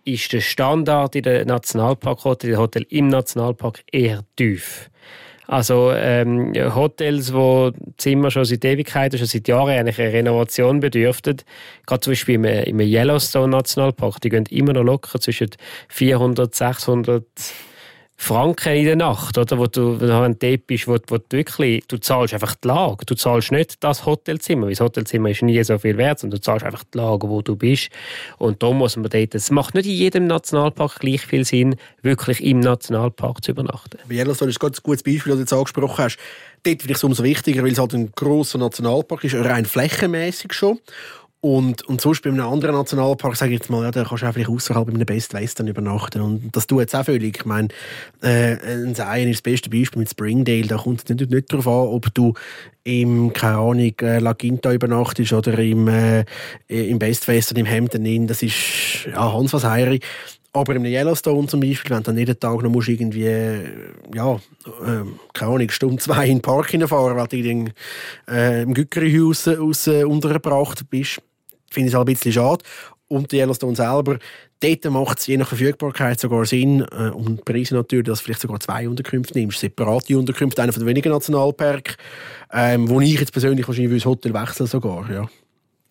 ist 0.04 0.32
der 0.32 0.40
Standard 0.40 1.14
in 1.16 1.22
den 1.22 1.46
Nationalparkhotels, 1.46 2.52
in 2.52 2.58
Hotel 2.58 2.86
im 2.88 3.08
Nationalpark 3.08 3.82
eher 3.92 4.24
tief. 4.36 4.90
Also 5.46 5.92
ähm, 5.94 6.52
Hotels, 6.74 7.32
wo 7.32 7.72
Zimmer 7.96 8.30
schon 8.30 8.44
seit 8.44 8.66
Ewigkeiten, 8.66 9.18
schon 9.18 9.26
seit 9.26 9.48
Jahren 9.48 9.70
eigentlich 9.70 9.98
eine 9.98 10.12
Renovation 10.12 10.80
bedürften, 10.80 11.38
gerade 11.86 12.00
zum 12.00 12.10
Beispiel 12.10 12.34
im, 12.34 12.44
im 12.44 12.80
Yellowstone 12.80 13.48
Nationalpark, 13.48 14.20
die 14.20 14.28
gehen 14.28 14.44
immer 14.50 14.74
noch 14.74 14.82
locker 14.82 15.18
zwischen 15.18 15.48
400, 15.88 16.54
600 16.54 17.24
Franken 18.20 18.74
in 18.74 18.84
der 18.84 18.96
Nacht, 18.96 19.38
oder? 19.38 19.58
Wo 19.58 19.68
du, 19.68 20.00
wenn 20.00 20.08
du 20.08 20.34
dort 20.34 20.66
bist, 20.66 20.88
wo, 20.88 20.98
wo 21.06 21.18
du 21.18 21.24
wirklich, 21.30 21.84
du 21.86 21.98
zahlst 21.98 22.34
einfach 22.34 22.56
die 22.56 22.66
Lage. 22.66 23.06
Du 23.06 23.14
zahlst 23.14 23.52
nicht 23.52 23.82
das 23.82 24.04
Hotelzimmer, 24.04 24.66
weil 24.66 24.72
das 24.72 24.80
Hotelzimmer 24.80 25.30
ist 25.30 25.42
nie 25.42 25.62
so 25.62 25.78
viel 25.78 25.96
wert, 25.96 26.18
sondern 26.18 26.38
du 26.38 26.42
zahlst 26.42 26.66
einfach 26.66 26.82
die 26.82 26.98
Lage, 26.98 27.28
wo 27.28 27.42
du 27.42 27.54
bist. 27.54 27.90
Und 28.38 28.60
da 28.60 28.72
muss 28.72 28.96
man 28.96 29.08
dort, 29.08 29.36
es 29.36 29.52
macht 29.52 29.76
nicht 29.76 29.86
in 29.86 29.92
jedem 29.92 30.26
Nationalpark 30.26 30.98
gleich 30.98 31.24
viel 31.24 31.44
Sinn, 31.44 31.76
wirklich 32.02 32.42
im 32.42 32.58
Nationalpark 32.58 33.44
zu 33.44 33.52
übernachten. 33.52 33.98
Yellowstone 34.10 34.50
ist 34.50 34.60
ein 34.60 34.82
gutes 34.82 35.02
Beispiel, 35.04 35.30
das 35.30 35.36
du 35.36 35.40
jetzt 35.40 35.52
angesprochen 35.52 36.04
hast. 36.04 36.18
Dort 36.64 36.82
finde 36.82 36.92
ich 36.92 36.98
es 36.98 37.04
umso 37.04 37.22
wichtiger, 37.22 37.62
weil 37.62 37.70
es 37.70 37.78
halt 37.78 37.94
ein 37.94 38.10
grosser 38.16 38.58
Nationalpark 38.58 39.22
ist, 39.22 39.36
rein 39.36 39.64
flächenmäßig 39.64 40.52
schon. 40.52 40.80
Und, 41.40 41.82
und 41.86 42.00
sonst 42.00 42.22
bei 42.22 42.30
einem 42.30 42.40
anderen 42.40 42.74
Nationalpark, 42.74 43.36
sage 43.36 43.52
ich 43.52 43.60
jetzt 43.60 43.70
mal, 43.70 43.84
ja, 43.84 43.92
da 43.92 44.02
kannst 44.02 44.24
du 44.24 44.26
auch 44.26 44.32
vielleicht 44.32 44.50
außerhalb 44.50 44.88
in 44.88 44.96
einem 44.96 45.06
Best 45.06 45.34
Western 45.34 45.68
übernachten. 45.68 46.20
Und 46.20 46.50
das 46.56 46.66
tut 46.66 46.80
jetzt 46.80 46.96
auch 46.96 47.04
völlig. 47.04 47.38
Ich 47.38 47.44
meine, 47.44 47.68
äh, 48.22 48.56
ein 48.56 48.96
Seien 48.96 49.28
ist 49.28 49.36
das 49.36 49.52
beste 49.52 49.70
Beispiel 49.70 50.00
mit 50.00 50.10
Springdale. 50.10 50.66
Da 50.66 50.78
kommt 50.78 51.04
es 51.04 51.08
nicht, 51.08 51.30
nicht 51.30 51.52
darauf 51.52 51.68
an, 51.68 51.94
ob 51.94 52.12
du 52.12 52.34
im, 52.82 53.32
keine 53.32 53.58
Ahnung, 53.58 53.92
äh, 54.00 54.18
La 54.18 54.34
Quinta 54.34 54.72
übernachtest 54.72 55.32
oder 55.32 55.56
im, 55.60 55.86
äh, 55.86 56.24
im 56.66 56.98
Best 56.98 57.28
Western, 57.28 57.58
im 57.58 57.70
Hampton 57.70 58.04
Inn. 58.04 58.26
Das 58.26 58.42
ist, 58.42 59.06
ja, 59.06 59.32
Hans 59.32 59.52
was 59.52 59.62
Heiri. 59.62 60.00
Aber 60.52 60.74
im 60.74 60.84
Yellowstone 60.84 61.46
zum 61.46 61.60
Beispiel, 61.60 61.90
wenn 61.90 62.02
du 62.02 62.04
dann 62.04 62.18
jeden 62.18 62.40
Tag 62.40 62.62
noch 62.62 62.70
musst 62.70 62.88
irgendwie, 62.88 63.26
ja, 64.12 64.34
äh, 64.34 65.04
keine 65.34 65.52
Ahnung, 65.52 65.70
Stunde, 65.70 65.98
zwei 65.98 66.26
in 66.26 66.38
den 66.38 66.42
Park 66.42 66.70
hineinfahren, 66.70 67.16
weil 67.16 67.28
du 67.28 67.36
in, 67.36 67.72
äh, 68.28 68.62
im 68.62 68.74
Gückerihaus 68.74 69.46
aus, 69.46 69.86
äh, 69.86 70.02
untergebracht 70.02 70.88
bist, 70.90 71.20
finde 71.70 71.88
ich 71.88 71.94
es 71.94 72.00
ein 72.00 72.04
bisschen 72.04 72.32
schade. 72.32 72.64
Und 73.08 73.32
die 73.32 73.38
Yellowstone 73.38 73.74
selber, 73.74 74.18
dort 74.60 74.84
macht 74.90 75.18
es 75.18 75.26
je 75.26 75.38
nach 75.38 75.48
Verfügbarkeit 75.48 76.20
sogar 76.20 76.44
Sinn, 76.44 76.84
äh, 76.92 77.08
und 77.08 77.44
Preise 77.44 77.74
natürlich, 77.74 78.04
dass 78.04 78.18
du 78.18 78.24
vielleicht 78.26 78.42
sogar 78.42 78.60
zwei 78.60 78.86
Unterkünfte 78.86 79.38
nimmst, 79.38 79.60
separate 79.60 80.18
Unterkünfte, 80.18 80.62
einer 80.62 80.72
von 80.72 80.82
den 80.82 80.88
wenigen 80.88 81.10
Nationalparks, 81.10 81.96
ähm, 82.52 82.88
wo 82.88 83.00
ich 83.00 83.18
jetzt 83.18 83.32
persönlich 83.32 83.66
wahrscheinlich 83.66 84.02
das 84.02 84.06
Hotel 84.06 84.34
wechseln 84.34 84.66
sogar, 84.66 85.10
ja. 85.10 85.26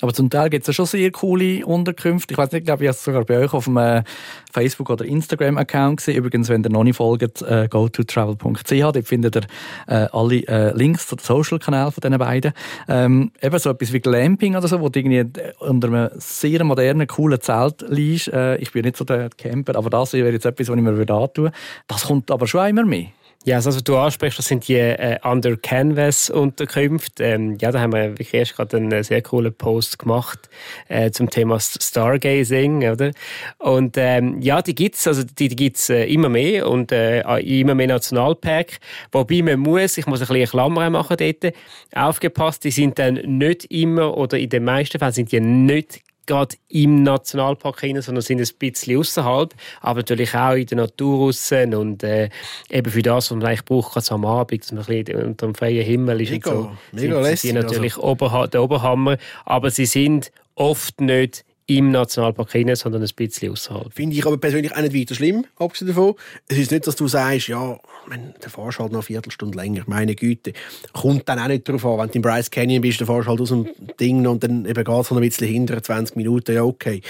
Aber 0.01 0.13
zum 0.13 0.29
Teil 0.29 0.49
gibt 0.51 0.61
es 0.61 0.67
ja 0.67 0.73
schon 0.73 0.85
sehr 0.85 1.09
coole 1.11 1.65
Unterkünfte. 1.65 2.33
Ich 2.33 2.37
weiß 2.37 2.51
nicht, 2.51 2.61
ich 2.61 2.65
glaube, 2.65 2.83
ich 2.83 2.87
habe 2.87 2.95
es 2.95 3.03
sogar 3.03 3.25
bei 3.25 3.39
euch 3.39 3.53
auf 3.53 3.65
dem 3.65 3.77
äh, 3.77 4.03
Facebook- 4.51 4.91
oder 4.91 5.05
Instagram-Account 5.05 5.97
gesehen. 5.97 6.17
Übrigens, 6.17 6.49
wenn 6.49 6.63
ihr 6.63 6.69
noch 6.69 6.83
nicht 6.83 6.97
folgt, 6.97 7.41
äh, 7.41 7.67
go2travel.ch, 7.71 8.69
dort 8.69 9.07
findet 9.07 9.35
ihr 9.37 9.41
äh, 9.87 10.07
alle 10.11 10.47
äh, 10.47 10.77
Links 10.77 11.07
zu 11.07 11.15
den 11.15 11.23
Social-Kanälen 11.23 11.91
von 11.91 12.01
diesen 12.01 12.17
beiden. 12.19 12.53
Ähm, 12.87 13.31
eben 13.41 13.57
so 13.57 13.71
etwas 13.71 13.91
wie 13.91 13.99
Glamping 13.99 14.55
oder 14.55 14.67
so, 14.67 14.79
wo 14.81 14.89
du 14.89 14.99
irgendwie 14.99 15.25
unter 15.59 15.87
einem 15.87 16.09
sehr 16.17 16.63
modernen, 16.63 17.07
coolen 17.07 17.41
Zelt 17.41 17.83
liegst. 17.87 18.27
Äh, 18.27 18.57
ich 18.57 18.71
bin 18.71 18.85
nicht 18.85 18.97
so 18.97 19.03
der 19.03 19.29
Camper, 19.31 19.75
aber 19.75 19.89
das 19.89 20.13
wäre 20.13 20.29
jetzt 20.31 20.45
etwas, 20.45 20.69
was 20.69 20.75
ich 20.75 20.81
mir 20.83 20.91
antun 20.91 21.45
würde. 21.45 21.51
Das 21.87 22.05
kommt 22.05 22.29
aber 22.29 22.45
schon 22.45 22.67
immer 22.67 22.85
mehr. 22.85 23.07
Ja, 23.47 23.55
also, 23.55 23.69
was 23.69 23.81
du 23.81 23.95
ansprichst, 23.95 24.37
das 24.37 24.47
sind 24.47 24.67
die 24.67 24.75
äh, 24.75 25.19
Under 25.23 25.55
Canvas 25.55 26.29
Unterkünfte. 26.29 27.23
Ähm, 27.23 27.57
ja, 27.61 27.71
da 27.71 27.79
haben 27.79 27.93
wir 27.93 28.09
wirklich 28.09 28.33
erst 28.33 28.57
gerade 28.57 28.75
einen 28.75 29.03
sehr 29.03 29.21
coolen 29.21 29.53
Post 29.53 29.99
gemacht 29.99 30.49
äh, 30.89 31.11
zum 31.11 31.29
Thema 31.29 31.57
Stargazing, 31.57 32.89
oder? 32.89 33.11
Und 33.59 33.95
ähm, 33.97 34.41
ja, 34.41 34.61
die 34.61 34.75
gibt's, 34.75 35.07
also 35.07 35.23
die, 35.23 35.47
die 35.47 35.55
gibt's 35.55 35.89
äh, 35.89 36.03
immer 36.07 36.27
mehr 36.27 36.67
und 36.67 36.91
äh, 36.91 37.21
immer 37.39 37.73
mehr 37.73 37.87
Nationalpark. 37.87 38.79
Wobei 39.13 39.41
man 39.41 39.61
muss, 39.61 39.97
ich 39.97 40.07
muss 40.07 40.19
ein 40.19 40.27
bisschen 40.27 40.49
Klammer 40.49 40.89
machen 40.89 41.15
dort, 41.15 41.53
aufgepasst, 41.95 42.65
die 42.65 42.71
sind 42.71 42.99
dann 42.99 43.13
nicht 43.13 43.63
immer 43.71 44.17
oder 44.17 44.37
in 44.37 44.49
den 44.49 44.65
meisten 44.65 44.99
Fällen 44.99 45.13
sind 45.13 45.31
die 45.31 45.39
nicht 45.39 46.01
gerade 46.27 46.55
im 46.69 47.03
Nationalpark 47.03 47.81
hinein, 47.81 48.01
sondern 48.01 48.21
sind 48.21 48.39
ein 48.39 48.47
bisschen 48.59 48.99
außerhalb, 48.99 49.53
aber 49.81 49.99
natürlich 49.99 50.35
auch 50.35 50.53
in 50.53 50.67
der 50.67 50.77
Natur 50.77 51.27
aussen 51.27 51.73
und 51.73 52.03
äh, 52.03 52.29
eben 52.69 52.91
für 52.91 53.01
das, 53.01 53.31
was 53.31 53.37
man 53.37 53.45
eigentlich 53.45 53.65
braucht, 53.65 53.93
gerade 53.93 54.11
am 54.11 54.25
Abend, 54.25 54.63
dass 54.63 54.71
man 54.71 54.85
ein 54.85 55.03
bisschen 55.03 55.23
unter 55.23 55.47
dem 55.47 55.55
freien 55.55 55.83
Himmel 55.83 56.21
ist 56.21 56.31
mega, 56.31 56.51
und 56.51 56.63
so, 56.63 56.77
mega 56.91 57.15
sind, 57.15 57.23
lässig, 57.23 57.51
sind 57.51 57.61
natürlich 57.61 57.95
also. 57.95 58.07
Oberha 58.07 58.47
der 58.47 58.63
Oberhammer, 58.63 59.17
aber 59.45 59.71
sie 59.71 59.85
sind 59.85 60.31
oft 60.55 61.01
nicht 61.01 61.45
im 61.69 61.91
Nationalpark 61.91 62.53
hinein, 62.53 62.77
sondern 62.77 63.03
ein 63.03 63.09
bisschen 63.13 63.51
außerhalb. 63.51 63.93
Finde 63.93 64.15
ich 64.15 64.25
aber 64.25 64.37
persönlich 64.37 64.73
auch 64.73 64.81
nicht 64.81 64.95
weiter 64.95 65.15
schlimm, 65.15 65.45
abgesehen 65.57 65.89
davon. 65.89 66.15
Es 66.47 66.57
ist 66.57 66.71
nicht, 66.71 66.87
dass 66.87 66.95
du 66.95 67.09
sagst, 67.09 67.49
ja, 67.49 67.77
wenn, 68.07 68.33
der 68.41 68.49
fahrst 68.49 68.79
halt 68.79 68.91
noch 68.93 68.99
eine 68.99 69.03
Viertelstunde 69.03 69.57
länger, 69.57 69.83
meine 69.85 70.15
Güte. 70.15 70.53
Kommt 70.93 71.27
dann 71.27 71.39
auch 71.39 71.47
nicht 71.47 71.67
darauf 71.67 71.83
an, 71.83 71.99
wenn 71.99 72.07
du 72.07 72.15
im 72.15 72.21
Bryce 72.21 72.49
Canyon 72.49 72.81
bist, 72.81 73.01
dann 73.01 73.07
fahrst 73.07 73.27
halt 73.27 73.41
aus 73.41 73.49
dem 73.49 73.67
Ding 73.99 74.25
und 74.25 74.43
dann 74.43 74.65
eben 74.65 74.83
geht 74.83 74.87
es 74.87 75.11
noch 75.11 75.17
ein 75.17 75.21
bisschen 75.21 75.47
hinter, 75.47 75.83
20 75.83 76.15
Minuten, 76.15 76.55
ja 76.55 76.63
okay. 76.63 77.01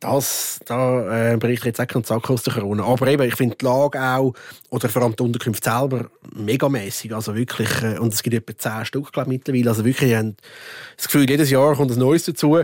Das, 0.00 0.60
da 0.66 1.32
äh, 1.32 1.36
berichte 1.36 1.68
ich 1.68 1.78
jetzt 1.78 1.80
auch 1.80 1.86
keinen 1.86 2.04
Sack 2.04 2.28
aus 2.28 2.42
der 2.42 2.52
Corona. 2.52 2.84
Aber 2.84 3.06
eben, 3.06 3.22
ich 3.22 3.36
finde 3.36 3.56
die 3.56 3.64
Lage 3.64 4.02
auch, 4.02 4.34
oder 4.70 4.88
vor 4.88 5.02
allem 5.02 5.16
die 5.16 5.22
Unterkünfte 5.22 5.70
selber, 5.70 6.10
megamäßig. 6.34 7.14
Also 7.14 7.34
wirklich, 7.34 7.70
äh, 7.80 7.98
und 7.98 8.12
es 8.12 8.22
gibt 8.22 8.34
etwa 8.34 8.58
10 8.58 8.84
Stück, 8.86 9.12
glaube 9.12 9.30
ich, 9.30 9.38
mittlerweile. 9.38 9.70
Also 9.70 9.84
wirklich, 9.84 10.10
ich 10.10 10.16
habe 10.16 10.34
das 10.96 11.06
Gefühl, 11.06 11.30
jedes 11.30 11.48
Jahr 11.48 11.74
kommt 11.76 11.92
ein 11.92 11.98
Neues 11.98 12.24
dazu. 12.24 12.58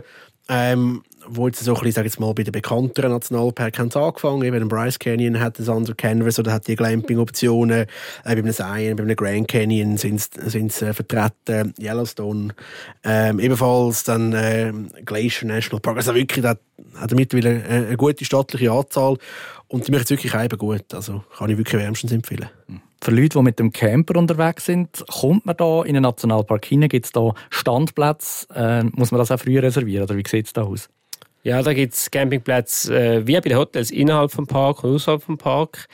Ähm, 0.50 1.02
wo 1.30 1.47
jetzt 1.47 1.62
so 1.62 1.73
ein 1.73 1.75
bisschen, 1.75 1.93
sag 1.93 2.04
jetzt 2.04 2.21
mal, 2.21 2.32
bei 2.34 2.43
den 2.43 2.52
bekannteren 2.52 3.12
Nationalparks 3.12 3.78
haben 3.78 3.93
angefangen. 3.93 4.43
Eben 4.43 4.69
Bryce 4.69 4.99
Canyon 4.99 5.40
hat 5.40 5.58
das 5.58 5.69
Under 5.69 5.95
Canvas 5.95 6.38
oder 6.38 6.52
hat 6.52 6.66
die 6.66 6.76
Glamping-Optionen. 6.76 7.80
Äh, 7.80 7.86
bei 8.25 8.30
einem 8.30 8.52
Zion, 8.52 8.97
bei 8.97 9.02
einem 9.02 9.16
Grand 9.16 9.49
Canyon 9.49 9.97
sind 9.97 10.21
sie 10.73 10.86
äh, 10.86 10.93
vertreten. 10.93 11.75
Yellowstone 11.80 12.54
ähm, 13.04 13.38
ebenfalls. 13.38 14.04
Dann 14.04 14.32
äh, 14.32 14.73
Glacier 15.04 15.49
National 15.49 15.80
Park. 15.80 15.99
Also 15.99 16.14
wirklich, 16.14 16.43
da 16.43 16.56
hat 16.97 17.12
er 17.12 17.16
mittlerweile 17.16 17.62
eine, 17.64 17.86
eine 17.86 17.97
gute 17.97 18.25
stattliche 18.25 18.73
Anzahl. 18.73 19.16
Und 19.69 19.86
die 19.86 19.93
machen 19.93 20.02
es 20.04 20.10
wirklich 20.10 20.34
eben 20.34 20.58
gut. 20.58 20.93
Also 20.93 21.25
kann 21.36 21.50
ich 21.50 21.58
wirklich 21.58 21.80
wärmstens 21.80 22.12
empfehlen. 22.12 22.49
Für 23.02 23.12
Leute, 23.12 23.38
die 23.38 23.43
mit 23.43 23.58
dem 23.58 23.73
Camper 23.73 24.19
unterwegs 24.19 24.66
sind, 24.66 25.04
kommt 25.08 25.47
man 25.47 25.56
da 25.56 25.82
in 25.82 25.97
einen 25.97 26.02
Nationalpark 26.02 26.66
hinein? 26.66 26.90
Gibt 26.90 27.06
es 27.06 27.12
da 27.12 27.32
Standplätze? 27.49 28.47
Äh, 28.54 28.84
muss 28.84 29.10
man 29.10 29.19
das 29.19 29.30
auch 29.30 29.40
früher 29.40 29.62
reservieren? 29.62 30.04
Oder 30.04 30.16
wie 30.16 30.25
sieht 30.26 30.47
es 30.47 30.52
da 30.52 30.62
aus? 30.62 30.90
Ja, 31.42 31.62
da 31.62 31.72
gibt 31.72 31.94
es 31.94 32.10
Campingplätze 32.10 32.94
äh, 32.94 33.26
wie 33.26 33.32
bei 33.32 33.40
den 33.40 33.56
Hotels 33.56 33.90
innerhalb 33.90 34.30
vom 34.30 34.46
Park 34.46 34.84
und 34.84 34.94
außerhalb 34.94 35.22
vom 35.22 35.38
Park. 35.38 35.88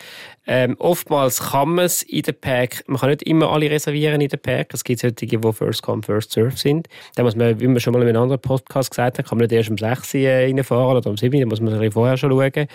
Ähm, 0.48 0.74
oftmals 0.80 1.40
kann 1.50 1.70
man 1.70 1.84
es 1.84 2.02
in 2.02 2.22
den 2.22 2.34
Park, 2.34 2.82
man 2.88 2.98
kann 2.98 3.10
nicht 3.10 3.22
immer 3.22 3.52
alle 3.52 3.70
reservieren 3.70 4.20
in 4.20 4.28
den 4.28 4.40
Park. 4.40 4.74
Es 4.74 4.82
gibt 4.82 5.00
solche, 5.00 5.14
die 5.14 5.38
First 5.52 5.82
Come, 5.82 6.02
First 6.02 6.32
Serve 6.32 6.56
sind. 6.56 6.88
Da 7.14 7.22
muss 7.22 7.36
man, 7.36 7.60
wie 7.60 7.68
wir 7.68 7.78
schon 7.78 7.92
mal 7.92 8.02
in 8.02 8.08
einem 8.08 8.22
anderen 8.22 8.40
Podcast 8.40 8.90
gesagt 8.90 9.18
haben, 9.18 9.26
kann 9.26 9.38
man 9.38 9.46
nicht 9.46 9.56
erst 9.56 9.70
um 9.70 9.78
6 9.78 10.14
Uhr 10.14 10.20
äh, 10.22 10.46
reinfahren 10.46 10.96
oder 10.96 11.10
um 11.10 11.16
7 11.16 11.32
Uhr, 11.32 11.40
da 11.40 11.46
muss 11.46 11.60
man 11.60 11.80
ein 11.80 11.92
vorher 11.92 12.16
schon 12.16 12.32
schauen. 12.32 12.66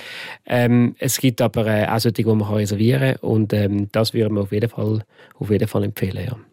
Ähm, 0.45 0.95
es 0.99 1.17
gibt 1.17 1.41
aber 1.41 1.67
äh, 1.67 1.87
auch 1.87 1.99
solche, 1.99 2.13
die 2.13 2.23
man 2.23 2.39
kann 2.39 2.55
reservieren 2.55 3.15
kann 3.17 3.29
und 3.29 3.51
ähm, 3.51 3.89
das 3.91 4.13
würde 4.13 4.29
man 4.29 4.43
auf 4.43 4.51
jeden 4.53 4.69
Fall, 4.69 5.03
auf 5.39 5.49
jeden 5.49 5.67
Fall 5.67 5.83
empfehlen, 5.83 6.25
ja. 6.25 6.50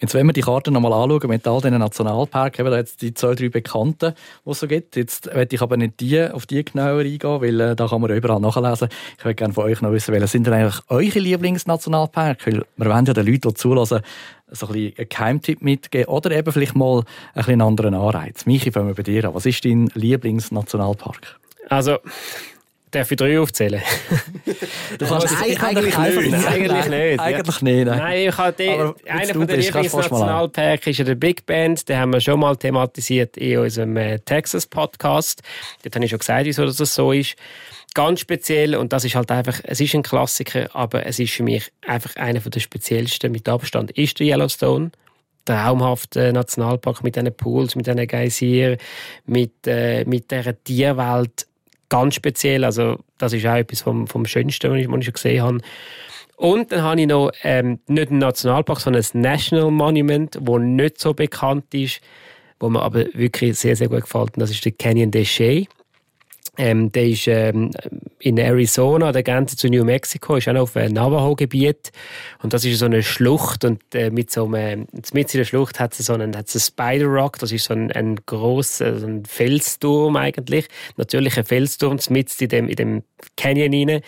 Jetzt 0.00 0.14
wenn 0.14 0.26
wir 0.26 0.32
die 0.32 0.40
Karte 0.40 0.70
nochmal 0.72 0.92
anschauen 0.92 1.30
mit 1.30 1.46
all 1.46 1.60
diesen 1.60 1.78
Nationalparks, 1.78 2.58
eben 2.58 2.70
da 2.70 2.76
jetzt 2.76 3.00
die 3.00 3.14
zwei, 3.14 3.34
drei 3.34 3.48
Bekannten, 3.48 4.14
die 4.44 4.50
es 4.50 4.60
so 4.60 4.66
gibt. 4.66 4.96
Jetzt 4.96 5.32
möchte 5.32 5.54
ich 5.54 5.62
aber 5.62 5.76
nicht 5.76 6.00
die, 6.00 6.20
auf 6.20 6.46
die 6.46 6.64
genauer 6.64 7.00
eingehen, 7.00 7.40
weil 7.40 7.60
äh, 7.60 7.76
da 7.76 7.86
kann 7.86 8.00
man 8.00 8.10
überall 8.10 8.40
nachlesen. 8.40 8.88
Ich 9.18 9.24
würde 9.24 9.36
gerne 9.36 9.54
von 9.54 9.64
euch 9.64 9.80
noch 9.80 9.92
wissen, 9.92 10.12
welche 10.12 10.26
sind 10.26 10.46
denn 10.46 10.54
eigentlich 10.54 10.80
eure 10.88 11.18
Lieblingsnationalparks? 11.20 12.46
Weil 12.46 12.64
wir 12.76 12.86
wollen 12.86 13.04
ja 13.06 13.14
den 13.14 13.26
Leuten, 13.26 13.48
die 13.48 13.54
zulassen, 13.54 14.00
so 14.50 14.66
ein 14.66 14.72
bisschen 14.72 14.98
einen 14.98 15.08
Geheimtipp 15.08 15.62
mitgeben 15.62 16.08
oder 16.08 16.32
eben 16.32 16.52
vielleicht 16.52 16.74
mal 16.74 16.98
ein 16.98 17.04
bisschen 17.34 17.60
anderen 17.62 17.94
Anreiz. 17.94 18.46
Michi, 18.46 18.72
fangen 18.72 18.88
wir 18.88 18.94
bei 18.94 19.04
dir 19.04 19.26
an. 19.26 19.34
Was 19.34 19.46
ist 19.46 19.64
dein 19.64 19.90
Lieblingsnationalpark? 19.94 21.38
Also, 21.68 21.98
Darf 22.94 23.10
ich 23.10 23.16
drei 23.16 23.40
aufzählen? 23.40 23.82
Du 24.98 25.06
kannst 25.06 25.24
das 25.24 25.42
eigentlich, 25.42 25.62
eigentlich 25.62 25.98
nicht. 25.98 26.30
Nein, 26.30 26.46
eigentlich 26.46 26.88
nicht. 26.88 27.20
Eigentlich 27.20 27.62
nicht. 27.62 27.84
Nein, 27.86 27.98
nein 27.98 28.28
ich 28.28 28.36
habe 28.36 28.70
Aber 28.70 28.94
einer 29.06 29.34
von 29.34 29.46
den 29.46 29.60
mal 29.60 29.60
Lieblingsnationalparks 29.60 30.86
ist 30.86 30.98
ja 30.98 31.04
der 31.04 31.14
Big 31.14 31.46
Band. 31.46 31.88
Den 31.88 31.98
haben 31.98 32.12
wir 32.12 32.20
schon 32.20 32.40
mal 32.40 32.56
thematisiert 32.56 33.36
in 33.36 33.58
unserem 33.58 33.96
äh, 33.96 34.18
Texas-Podcast. 34.18 35.42
Dort 35.82 35.94
habe 35.94 36.04
ich 36.04 36.10
schon 36.10 36.18
gesagt, 36.18 36.46
wieso 36.46 36.64
das 36.64 36.94
so 36.94 37.12
ist. 37.12 37.36
Ganz 37.94 38.20
speziell, 38.20 38.74
und 38.74 38.92
das 38.92 39.04
ist 39.04 39.14
halt 39.14 39.30
einfach, 39.30 39.60
es 39.62 39.80
ist 39.80 39.94
ein 39.94 40.02
Klassiker, 40.02 40.68
aber 40.74 41.06
es 41.06 41.20
ist 41.20 41.32
für 41.32 41.44
mich 41.44 41.70
einfach 41.86 42.16
einer 42.16 42.40
der 42.40 42.60
speziellsten 42.60 43.30
mit 43.30 43.48
Abstand, 43.48 43.92
ist 43.92 44.18
der 44.18 44.26
Yellowstone 44.26 44.90
traumhafte 45.44 46.32
Nationalpark 46.32 47.04
mit 47.04 47.16
diesen 47.16 47.34
Pools, 47.34 47.76
mit 47.76 47.86
diesen 47.86 48.06
Geysir, 48.06 48.78
mit, 49.26 49.66
äh, 49.66 50.04
mit 50.06 50.30
dieser 50.30 50.62
Tierwelt 50.62 51.46
ganz 51.88 52.14
speziell. 52.14 52.64
Also 52.64 52.98
das 53.24 53.32
ist 53.32 53.46
auch 53.46 53.56
etwas 53.56 53.80
vom, 53.80 54.06
vom 54.06 54.26
Schönsten, 54.26 54.70
was 54.70 54.78
ich, 54.78 54.90
was 54.90 55.06
ich 55.06 55.12
gesehen 55.12 55.42
habe. 55.42 55.58
Und 56.36 56.72
dann 56.72 56.82
habe 56.82 57.00
ich 57.00 57.06
noch 57.06 57.30
ähm, 57.42 57.80
nicht 57.86 58.10
ein 58.10 58.18
Nationalpark, 58.18 58.80
sondern 58.80 59.02
ein 59.02 59.20
National 59.20 59.70
Monument, 59.70 60.38
das 60.40 60.58
nicht 60.58 61.00
so 61.00 61.14
bekannt 61.14 61.72
ist, 61.72 62.00
wo 62.60 62.68
mir 62.68 62.82
aber 62.82 63.06
wirklich 63.14 63.58
sehr, 63.58 63.76
sehr 63.76 63.88
gut 63.88 64.02
gefällt. 64.02 64.36
Und 64.36 64.40
das 64.40 64.50
ist 64.50 64.64
der 64.64 64.72
Canyon 64.72 65.10
de 65.10 65.24
Chelly. 65.24 65.68
Ähm, 66.56 66.92
der 66.92 67.08
ist 67.08 67.26
ähm, 67.26 67.70
in 68.20 68.38
Arizona, 68.38 69.12
der 69.12 69.22
Grenze 69.22 69.56
zu 69.56 69.68
New 69.68 69.84
Mexico, 69.84 70.36
ist 70.36 70.48
auch 70.48 70.52
noch 70.52 70.62
auf 70.62 70.76
einem 70.76 70.94
Navajo-Gebiet. 70.94 71.90
Und 72.42 72.52
das 72.52 72.64
ist 72.64 72.78
so 72.78 72.86
eine 72.86 73.02
Schlucht. 73.02 73.64
Und 73.64 73.82
äh, 73.94 74.10
mit 74.10 74.30
so 74.30 74.46
einem, 74.46 74.86
mit 75.12 75.34
in 75.34 75.38
der 75.38 75.44
Schlucht 75.44 75.80
hat 75.80 75.98
es 75.98 76.06
so 76.06 76.14
einen, 76.14 76.34
einen 76.34 76.46
Spider 76.46 77.06
Rock. 77.06 77.38
Das 77.38 77.52
ist 77.52 77.64
so 77.64 77.74
ein, 77.74 77.90
ein 77.92 78.16
grosser 78.26 78.98
so 78.98 79.06
ein 79.06 79.24
Felsturm 79.24 80.16
eigentlich. 80.16 80.68
Natürlich 80.96 81.36
ein 81.36 81.44
Felsturm 81.44 81.98
mit 82.10 82.40
in 82.40 82.48
dem, 82.48 82.68
in 82.68 82.76
dem 82.76 83.02
Canyon 83.36 83.74
rein. 83.74 84.00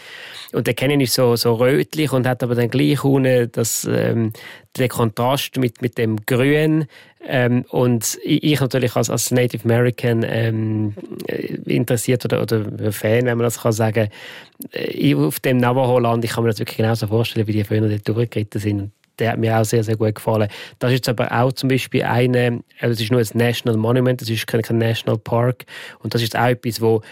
Und 0.53 0.67
der 0.67 0.75
Canyon 0.75 1.01
ist 1.01 1.15
so, 1.15 1.37
so 1.37 1.55
rötlich 1.55 2.13
und 2.13 2.27
hat 2.27 2.43
aber 2.43 2.55
dann 2.55 2.71
gleich 2.71 3.05
ohne 3.05 3.49
das, 3.49 3.87
ähm, 3.91 4.33
den 4.79 4.89
Kontrast 4.89 5.57
mit, 5.57 5.83
mit 5.83 5.99
dem 5.99 6.25
Grün. 6.27 6.87
Ähm, 7.29 7.65
und 7.71 8.19
ich 8.23 8.61
natürlich 8.61 8.95
als, 8.95 9.11
als 9.11 9.31
Native 9.31 9.65
American 9.65 10.25
ähm, 10.27 10.95
interessiert 11.65 12.25
oder, 12.25 12.43
oder 12.43 12.93
Fan, 12.93 13.27
wenn 13.27 13.37
man 13.39 13.45
das 13.45 13.61
kann 13.61 13.73
sagen, 13.73 14.09
äh, 14.73 15.15
auf 15.15 15.41
dem 15.41 15.57
Navajo-Land, 15.57 16.25
ich 16.25 16.33
kann 16.33 16.45
mir 16.45 16.51
das 16.51 16.61
wirklich 16.61 16.77
genauso 16.77 17.09
vorstellen, 17.09 17.47
wie 17.47 17.53
die 17.53 17.65
früher 17.65 17.81
dort 17.81 18.09
durchgeritten 18.09 18.61
sind. 18.61 18.93
der 19.19 19.33
hat 19.33 19.39
mir 19.39 19.59
auch 19.59 19.65
sehr, 19.65 19.83
sehr 19.83 19.97
gut 19.97 20.15
gefallen. 20.15 20.49
Das 20.79 20.91
ist 20.91 20.99
jetzt 20.99 21.09
aber 21.09 21.33
auch 21.33 21.53
zum 21.53 21.69
Beispiel 21.69 22.03
eine, 22.03 22.63
also 22.81 22.93
das 22.95 23.01
ist 23.01 23.11
nur 23.11 23.21
ein 23.21 23.29
National 23.35 23.79
Monument, 23.79 24.21
das 24.21 24.29
ist 24.29 24.47
kein, 24.47 24.63
kein 24.63 24.79
National 24.79 25.19
Park 25.19 25.65
und 26.01 26.15
das 26.15 26.23
ist 26.23 26.37
auch 26.37 26.47
etwas, 26.47 26.81
wo 26.81 27.03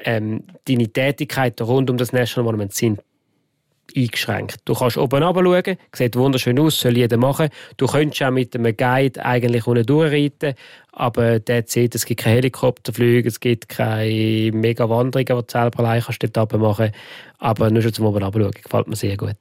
ähm, 0.00 0.44
deine 0.68 0.88
Tätigkeiten 0.88 1.64
rund 1.64 1.90
um 1.90 1.96
das 1.96 2.12
National 2.12 2.44
Monument 2.44 2.74
sind 2.74 3.00
eingeschränkt. 3.94 4.58
Du 4.64 4.74
kannst 4.74 4.96
oben 4.96 5.22
schauen, 5.22 5.76
sieht 5.92 6.16
wunderschön 6.16 6.58
aus, 6.58 6.80
soll 6.80 6.96
jeder 6.96 7.16
machen. 7.16 7.48
Du 7.76 7.86
könntest 7.86 8.22
auch 8.22 8.30
mit 8.30 8.54
einem 8.54 8.76
Guide 8.76 9.24
eigentlich 9.24 9.66
unten 9.66 9.84
durchreiten, 9.84 10.54
aber 10.92 11.40
der 11.40 11.64
sieht, 11.66 11.94
es 11.94 12.06
gibt 12.06 12.22
keine 12.22 12.36
Helikopterflüge, 12.36 13.28
es 13.28 13.40
gibt 13.40 13.68
keine 13.68 14.50
mega 14.52 14.88
Wanderungen, 14.88 15.26
die 15.26 15.32
du 15.32 15.42
selber 15.46 15.80
allein 15.80 16.02
kannst 16.02 16.36
dort 16.36 16.52
machen 16.58 16.92
Aber 17.38 17.70
nur 17.70 17.82
schon 17.82 17.92
zum 17.92 18.06
oben 18.06 18.20
schauen, 18.20 18.50
gefällt 18.50 18.88
mir 18.88 18.96
sehr 18.96 19.16
gut. 19.16 19.36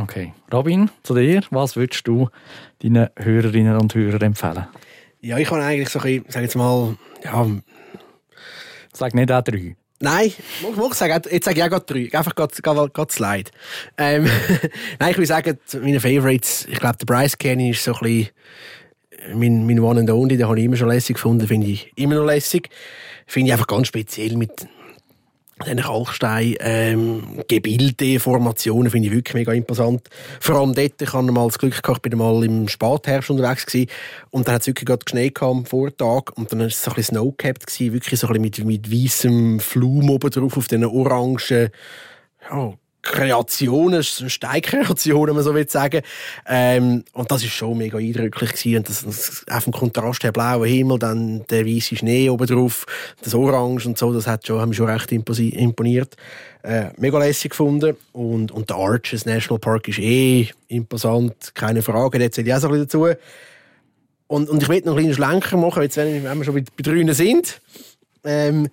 Okay. 0.00 0.32
Robin, 0.52 0.90
zu 1.02 1.14
dir, 1.14 1.42
was 1.50 1.74
würdest 1.74 2.06
du 2.06 2.28
deinen 2.82 3.08
Hörerinnen 3.16 3.76
und 3.76 3.94
Hörern 3.94 4.22
empfehlen? 4.22 4.66
Ja, 5.20 5.38
ich 5.38 5.48
kann 5.48 5.60
eigentlich 5.60 5.88
so 5.88 5.98
ein 5.98 6.04
bisschen, 6.04 6.24
sag 6.28 6.42
jetzt 6.42 6.56
mal, 6.56 6.96
ja... 7.24 7.46
Sag 8.92 9.14
nicht 9.14 9.30
auch 9.30 9.42
drei. 9.42 9.76
Nein, 10.00 10.26
ich 10.28 10.94
sagen, 10.94 11.22
jetzt 11.30 11.44
sage 11.44 11.58
ich 11.58 11.64
auch 11.64 11.70
gerade 11.70 11.84
drei. 11.86 12.16
Einfach 12.16 12.34
gerade 12.34 13.12
Slide. 13.12 13.50
Ähm, 13.96 14.24
Nein, 15.00 15.10
ich 15.10 15.16
würde 15.16 15.26
sagen, 15.26 15.58
meine 15.82 16.00
Favorites, 16.00 16.66
ich 16.70 16.78
glaube, 16.78 16.98
der 16.98 17.06
Bryce 17.06 17.36
Canyon 17.36 17.70
ist 17.70 17.82
so 17.82 17.94
ein 17.94 17.98
bisschen 18.00 18.28
mein, 19.34 19.66
mein 19.66 19.80
One 19.80 20.00
and 20.00 20.10
Only, 20.10 20.36
den 20.36 20.46
habe 20.46 20.58
ich 20.58 20.64
immer 20.64 20.76
schon 20.76 20.88
lässig 20.88 21.16
gefunden, 21.16 21.46
finde 21.46 21.66
ich 21.66 21.92
immer 21.96 22.16
noch 22.16 22.24
lässig. 22.24 22.68
Finde 23.26 23.48
ich 23.48 23.52
einfach 23.52 23.66
ganz 23.66 23.88
speziell 23.88 24.36
mit, 24.36 24.66
diesen 25.64 25.80
Kalkstein, 25.80 26.54
ähm, 26.60 27.42
Formationen 28.18 28.90
finde 28.90 29.08
ich 29.08 29.14
wirklich 29.14 29.34
mega 29.34 29.52
imposant. 29.52 30.08
Vor 30.40 30.56
allem 30.56 30.74
dort, 30.74 31.00
ich 31.00 31.12
hatte 31.12 31.32
mal 31.32 31.46
das 31.46 31.58
Glück 31.58 31.82
gehabt, 31.82 32.04
ich 32.04 32.10
bin 32.10 32.18
mal 32.18 32.44
im 32.44 32.68
Spätherbst 32.68 33.30
unterwegs 33.30 33.66
gewesen, 33.66 33.90
und 34.30 34.46
dann 34.46 34.54
hat 34.54 34.62
es 34.62 34.66
wirklich 34.68 34.86
gerade 34.86 35.04
geschneit 35.04 35.40
am 35.42 35.64
Vortag 35.64 36.36
und 36.36 36.52
dann 36.52 36.60
war 36.60 36.66
es 36.66 36.82
so 36.82 36.90
ein 36.90 36.96
bisschen 36.96 37.16
snowcapped 37.16 37.66
gewesen, 37.66 37.92
wirklich 37.92 38.20
so 38.20 38.28
ein 38.28 38.42
bisschen 38.42 38.66
mit, 38.66 38.88
mit 38.88 38.92
weißem 38.92 39.60
Flum 39.60 40.10
oben 40.10 40.30
drauf 40.30 40.56
auf 40.56 40.68
diesen 40.68 40.84
orangen, 40.84 41.38
ja, 42.50 42.72
Kreationen, 43.12 44.02
Steinkreationen, 44.02 45.34
man 45.34 45.44
so 45.44 45.54
will 45.54 45.68
sagen. 45.68 46.02
Ähm, 46.46 47.04
und 47.12 47.30
das 47.30 47.42
ist 47.42 47.52
schon 47.52 47.78
mega 47.78 47.98
eindrücklich 47.98 48.52
gewesen. 48.52 48.76
Und 48.78 48.88
das, 48.88 49.04
das, 49.04 49.44
auf 49.50 49.64
dem 49.64 49.72
Kontrast 49.72 50.22
der 50.22 50.32
blaue 50.32 50.66
Himmel, 50.66 50.98
dann 50.98 51.44
der 51.48 51.66
weiße 51.66 51.96
Schnee 51.96 52.30
oben 52.30 52.46
drauf, 52.46 52.86
das 53.22 53.34
Orange 53.34 53.86
und 53.86 53.98
so, 53.98 54.12
das 54.12 54.26
hat 54.26 54.46
schon, 54.46 54.60
haben 54.60 54.70
mich 54.70 54.78
schon 54.78 54.88
recht 54.88 55.10
imponiert. 55.12 56.16
Äh, 56.62 56.90
mega 56.96 57.18
lässig 57.18 57.50
gefunden. 57.50 57.96
Und, 58.12 58.52
und 58.52 58.68
der 58.68 58.76
Arches 58.76 59.26
National 59.26 59.58
Park 59.58 59.88
ist 59.88 59.98
eh 59.98 60.48
imposant, 60.68 61.54
keine 61.54 61.82
Frage. 61.82 62.18
Der 62.18 62.30
zählt 62.30 62.46
ja 62.46 62.56
auch 62.56 62.60
so 62.60 62.68
ein 62.68 62.72
bisschen 62.72 63.08
dazu. 63.08 63.20
Und, 64.26 64.50
und 64.50 64.62
ich 64.62 64.68
will 64.68 64.82
noch 64.84 64.96
einen 64.96 65.10
kleinen 65.10 65.14
Schlenker 65.14 65.56
machen, 65.56 65.82
jetzt, 65.82 65.96
wenn, 65.96 66.22
wir 66.22 66.44
schon 66.44 66.54
bei, 66.54 66.64
bei 66.76 66.82
Drünen 66.82 67.14
sind. 67.14 67.60
Ähm, 68.24 68.68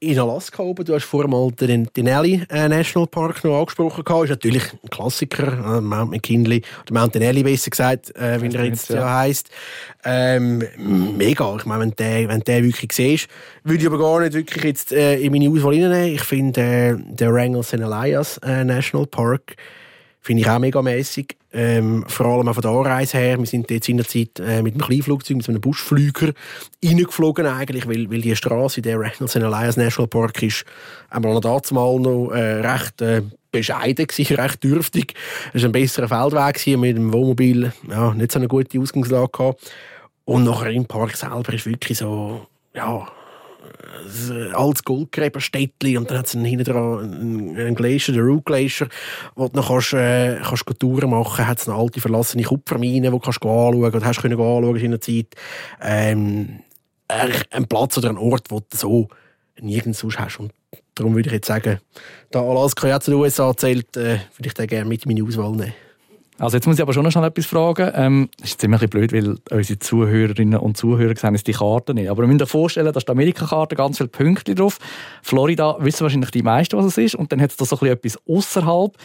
in 0.00 0.18
Alaska 0.18 0.62
oben. 0.62 0.84
Du 0.84 0.94
hast 0.94 1.04
vorher 1.04 1.28
mal 1.28 1.50
den 1.52 1.88
Denali 1.96 2.42
äh, 2.50 2.68
National 2.68 3.06
Park 3.06 3.42
noch 3.44 3.60
angesprochen. 3.60 4.04
Das 4.04 4.24
Ist 4.24 4.30
natürlich 4.30 4.72
ein 4.72 4.90
Klassiker, 4.90 5.76
äh, 5.76 5.80
Mount 5.80 6.10
McKinley, 6.10 6.62
oder 6.82 7.00
Mount 7.00 7.14
Denali 7.14 7.42
besser 7.42 7.70
gesagt, 7.70 8.14
äh, 8.16 8.40
wie 8.40 8.54
er 8.54 8.64
jetzt 8.64 8.90
ja 8.90 9.18
heisst. 9.18 9.50
Ähm, 10.04 10.62
mega. 11.16 11.56
Ich 11.56 11.66
meine, 11.66 11.82
wenn 11.82 11.90
der, 11.96 12.28
wenn 12.28 12.40
der 12.40 12.62
wirklich 12.62 12.92
siehst, 12.92 13.28
würde 13.64 13.80
ich 13.80 13.86
aber 13.86 13.98
gar 13.98 14.20
nicht 14.20 14.34
wirklich 14.34 14.64
jetzt 14.64 14.92
äh, 14.92 15.18
in 15.18 15.32
meine 15.32 15.50
Auswahl 15.50 15.74
reinnehmen. 15.74 16.14
Ich 16.14 16.22
finde 16.22 16.60
äh, 16.60 16.96
der 16.98 17.32
Wrangell 17.32 17.62
St. 17.62 17.74
Elias 17.74 18.38
äh, 18.38 18.64
National 18.64 19.06
Park 19.06 19.56
Finde 20.28 20.42
ich 20.42 20.50
auch 20.50 20.58
mega 20.58 20.82
mäßig. 20.82 21.38
Ähm, 21.54 22.04
vor 22.06 22.26
allem 22.26 22.48
auch 22.48 22.52
von 22.52 22.60
der 22.60 22.70
Anreise 22.70 23.16
her. 23.16 23.38
Wir 23.38 23.46
sind 23.46 23.70
jetzt 23.70 23.88
in 23.88 23.96
der 23.96 24.06
Zeit 24.06 24.38
äh, 24.38 24.60
mit 24.60 24.74
einem 24.74 24.82
Kleinflugzeug, 24.82 25.38
mit 25.38 25.48
einem 25.48 25.62
Buschflüger 25.62 26.34
reingeflogen 26.84 27.46
eigentlich, 27.46 27.88
weil, 27.88 28.10
weil 28.10 28.20
die 28.20 28.36
Straße, 28.36 28.82
der 28.82 29.00
Reynolds 29.00 29.36
Alliance 29.36 29.80
National 29.80 30.06
Park 30.06 30.42
ist, 30.42 30.66
einmal 31.08 31.40
dazu 31.40 31.72
mal 31.72 31.98
noch 31.98 32.28
äh, 32.32 32.60
recht 32.60 33.00
äh, 33.00 33.22
bescheiden 33.50 34.06
gewesen, 34.06 34.36
recht 34.38 34.62
dürftig. 34.62 35.14
Es 35.54 35.62
war 35.62 35.70
ein 35.70 35.72
besserer 35.72 36.08
Feldweg 36.08 36.56
gewesen, 36.56 36.80
mit 36.80 36.96
dem 36.98 37.10
Wohnmobil, 37.10 37.72
ja, 37.88 38.12
nicht 38.12 38.30
so 38.30 38.38
eine 38.38 38.48
gute 38.48 38.78
Ausgangslage 38.78 39.30
gehabt. 39.32 39.72
Und 40.26 40.44
nachher 40.44 40.72
im 40.72 40.84
Park 40.84 41.16
selber 41.16 41.54
ist 41.54 41.64
wirklich 41.64 41.96
so, 41.96 42.46
ja, 42.74 43.08
altes 44.54 44.84
Goldgräberstädtchen 44.84 45.98
und 45.98 46.10
dann 46.10 46.18
hat 46.18 46.26
es 46.26 46.32
hinten 46.32 46.64
dran 46.64 47.54
einen 47.56 47.74
Glacier, 47.74 48.14
den 48.14 48.24
Root 48.24 48.46
Glacier, 48.46 48.88
wo 49.34 49.48
du 49.48 49.56
noch 49.56 49.68
kannst, 49.68 49.92
äh, 49.94 50.38
kannst 50.42 50.64
Touren 50.78 51.10
machen 51.10 51.46
hat 51.46 51.58
es 51.58 51.68
eine 51.68 51.76
alte 51.76 52.00
verlassene 52.00 52.44
Kupfermine, 52.44 53.08
die 53.08 53.10
du 53.10 53.18
kannst 53.18 53.42
anschauen 53.42 53.84
oder 53.84 54.04
hast 54.04 54.22
können 54.22 54.38
anschauen 54.38 54.76
in 54.76 54.90
der 54.92 55.00
Zeit. 55.00 55.26
Ähm, 55.82 56.60
ein 57.08 57.66
Platz 57.66 57.98
oder 57.98 58.10
ein 58.10 58.18
Ort, 58.18 58.50
wo 58.50 58.60
du 58.60 58.76
so 58.76 59.08
nirgends 59.60 60.00
sonst 60.00 60.18
hast. 60.18 60.38
Und 60.38 60.52
darum 60.94 61.14
würde 61.14 61.28
ich 61.28 61.34
jetzt 61.34 61.48
sagen, 61.48 61.78
da 62.30 62.40
Alaska 62.40 62.86
ja 62.88 63.00
zu 63.00 63.10
den 63.10 63.20
USA 63.20 63.56
zählt, 63.56 63.96
äh, 63.96 64.20
würde 64.36 64.46
ich 64.46 64.54
den 64.54 64.66
gerne 64.66 64.88
mit 64.88 65.04
in 65.04 65.14
meine 65.14 65.26
Auswahl 65.26 65.52
nehmen. 65.52 65.74
Also 66.38 66.56
jetzt 66.56 66.66
muss 66.66 66.76
ich 66.76 66.82
aber 66.82 66.92
schon 66.92 67.02
noch 67.02 67.10
schnell 67.10 67.24
etwas 67.24 67.46
fragen. 67.46 67.90
Ähm, 67.94 68.28
ist 68.42 68.60
ziemlich 68.60 68.88
blöd, 68.88 69.12
weil 69.12 69.36
unsere 69.50 69.78
Zuhörerinnen 69.78 70.58
und 70.60 70.76
Zuhörer 70.76 71.16
sehen 71.16 71.30
uns 71.30 71.42
die 71.42 71.52
Karte 71.52 71.94
nicht. 71.94 72.08
Aber 72.08 72.22
wir 72.22 72.28
müssen 72.28 72.42
uns 72.42 72.50
vorstellen, 72.50 72.92
da 72.92 72.96
ist 72.96 73.08
die 73.08 73.12
Amerika-Karte 73.12 73.74
ganz 73.74 73.96
viele 73.96 74.08
Punkte 74.08 74.54
drauf. 74.54 74.78
Florida 75.22 75.76
wissen 75.80 76.02
wahrscheinlich 76.02 76.30
die 76.30 76.42
meisten, 76.42 76.76
was 76.76 76.86
es 76.86 76.98
ist. 76.98 77.14
Und 77.16 77.32
dann 77.32 77.40
hat 77.40 77.50
es 77.50 77.56
da 77.56 77.64
so 77.64 77.76
ein 77.76 77.80
bisschen 77.80 77.94
etwas 77.96 78.18
außerhalb. 78.28 78.96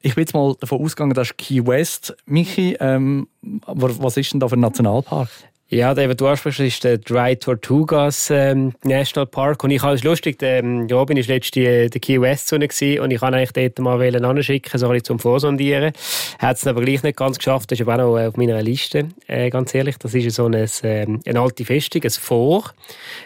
Ich 0.00 0.14
bin 0.14 0.22
jetzt 0.22 0.34
mal 0.34 0.54
davon 0.60 0.80
ausgegangen, 0.80 1.14
das 1.14 1.30
ist 1.30 1.38
Key 1.38 1.66
West. 1.66 2.16
Michi, 2.26 2.76
ähm, 2.78 3.26
was 3.66 4.16
ist 4.16 4.32
denn 4.32 4.38
da 4.38 4.46
für 4.46 4.56
ein 4.56 4.60
Nationalpark? 4.60 5.28
Ja, 5.70 5.92
der, 5.92 6.14
du 6.14 6.26
ansprichst, 6.26 6.60
ist 6.60 6.82
der 6.82 6.96
Dry 6.96 7.36
Tortugas 7.36 8.30
ähm, 8.30 8.72
National 8.84 9.26
Park. 9.26 9.62
Und 9.64 9.70
ich 9.70 9.82
habe 9.82 9.96
es 9.96 10.02
lustig, 10.02 10.38
der 10.38 10.60
ähm, 10.60 10.88
Robin 10.90 11.18
war 11.18 11.24
letztens 11.24 11.56
in 11.56 11.90
der 11.90 12.00
Key 12.00 12.18
West 12.18 12.48
Zone 12.48 12.64
und 13.02 13.10
ich 13.10 13.20
wollte 13.20 13.36
eigentlich 13.36 13.52
dort 13.52 13.78
mal 13.80 14.24
anschicken, 14.24 14.78
so 14.78 14.86
ein 14.86 14.92
bisschen 14.92 15.04
zum 15.04 15.18
Vorsondieren. 15.18 15.92
Hat 16.38 16.56
es 16.56 16.66
aber 16.66 16.80
gleich 16.80 17.02
nicht 17.02 17.18
ganz 17.18 17.36
geschafft. 17.36 17.70
Das 17.70 17.78
ist 17.78 17.86
aber 17.86 18.02
auch 18.02 18.12
noch 18.12 18.18
äh, 18.18 18.28
auf 18.28 18.38
meiner 18.38 18.62
Liste, 18.62 19.10
äh, 19.26 19.50
ganz 19.50 19.74
ehrlich. 19.74 19.98
Das 19.98 20.14
ist 20.14 20.34
so 20.34 20.46
eine, 20.46 20.64
ähm, 20.84 21.20
eine 21.26 21.38
alte 21.38 21.66
Festung, 21.66 22.02
ein 22.02 22.10
Fort, 22.12 22.74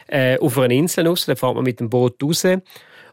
äh, 0.09 0.37
auf 0.41 0.59
einer 0.59 0.75
Insel 0.75 1.07
raus. 1.07 1.27
Da 1.27 1.37
fährt 1.37 1.55
man 1.55 1.63
mit 1.63 1.79
dem 1.79 1.91
Boot 1.91 2.21
raus. 2.21 2.45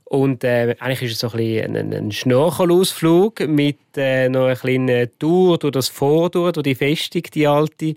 Und 0.10 0.44
äh, 0.44 0.76
eigentlich 0.80 1.04
ist 1.04 1.14
es 1.14 1.20
so 1.20 1.28
ein, 1.28 1.38
bisschen 1.38 1.76
ein, 1.76 1.94
ein 1.94 2.12
Schnorchelausflug 2.12 3.48
mit 3.48 3.78
äh, 3.96 4.28
noch 4.28 4.46
einer 4.46 4.56
kleinen 4.56 5.08
Tour 5.20 5.60
durch 5.60 5.72
das 5.72 5.88
Fort, 5.88 6.34
durch 6.34 6.52
die 6.64 6.74
Festung, 6.74 7.22
die 7.32 7.46
alte. 7.46 7.94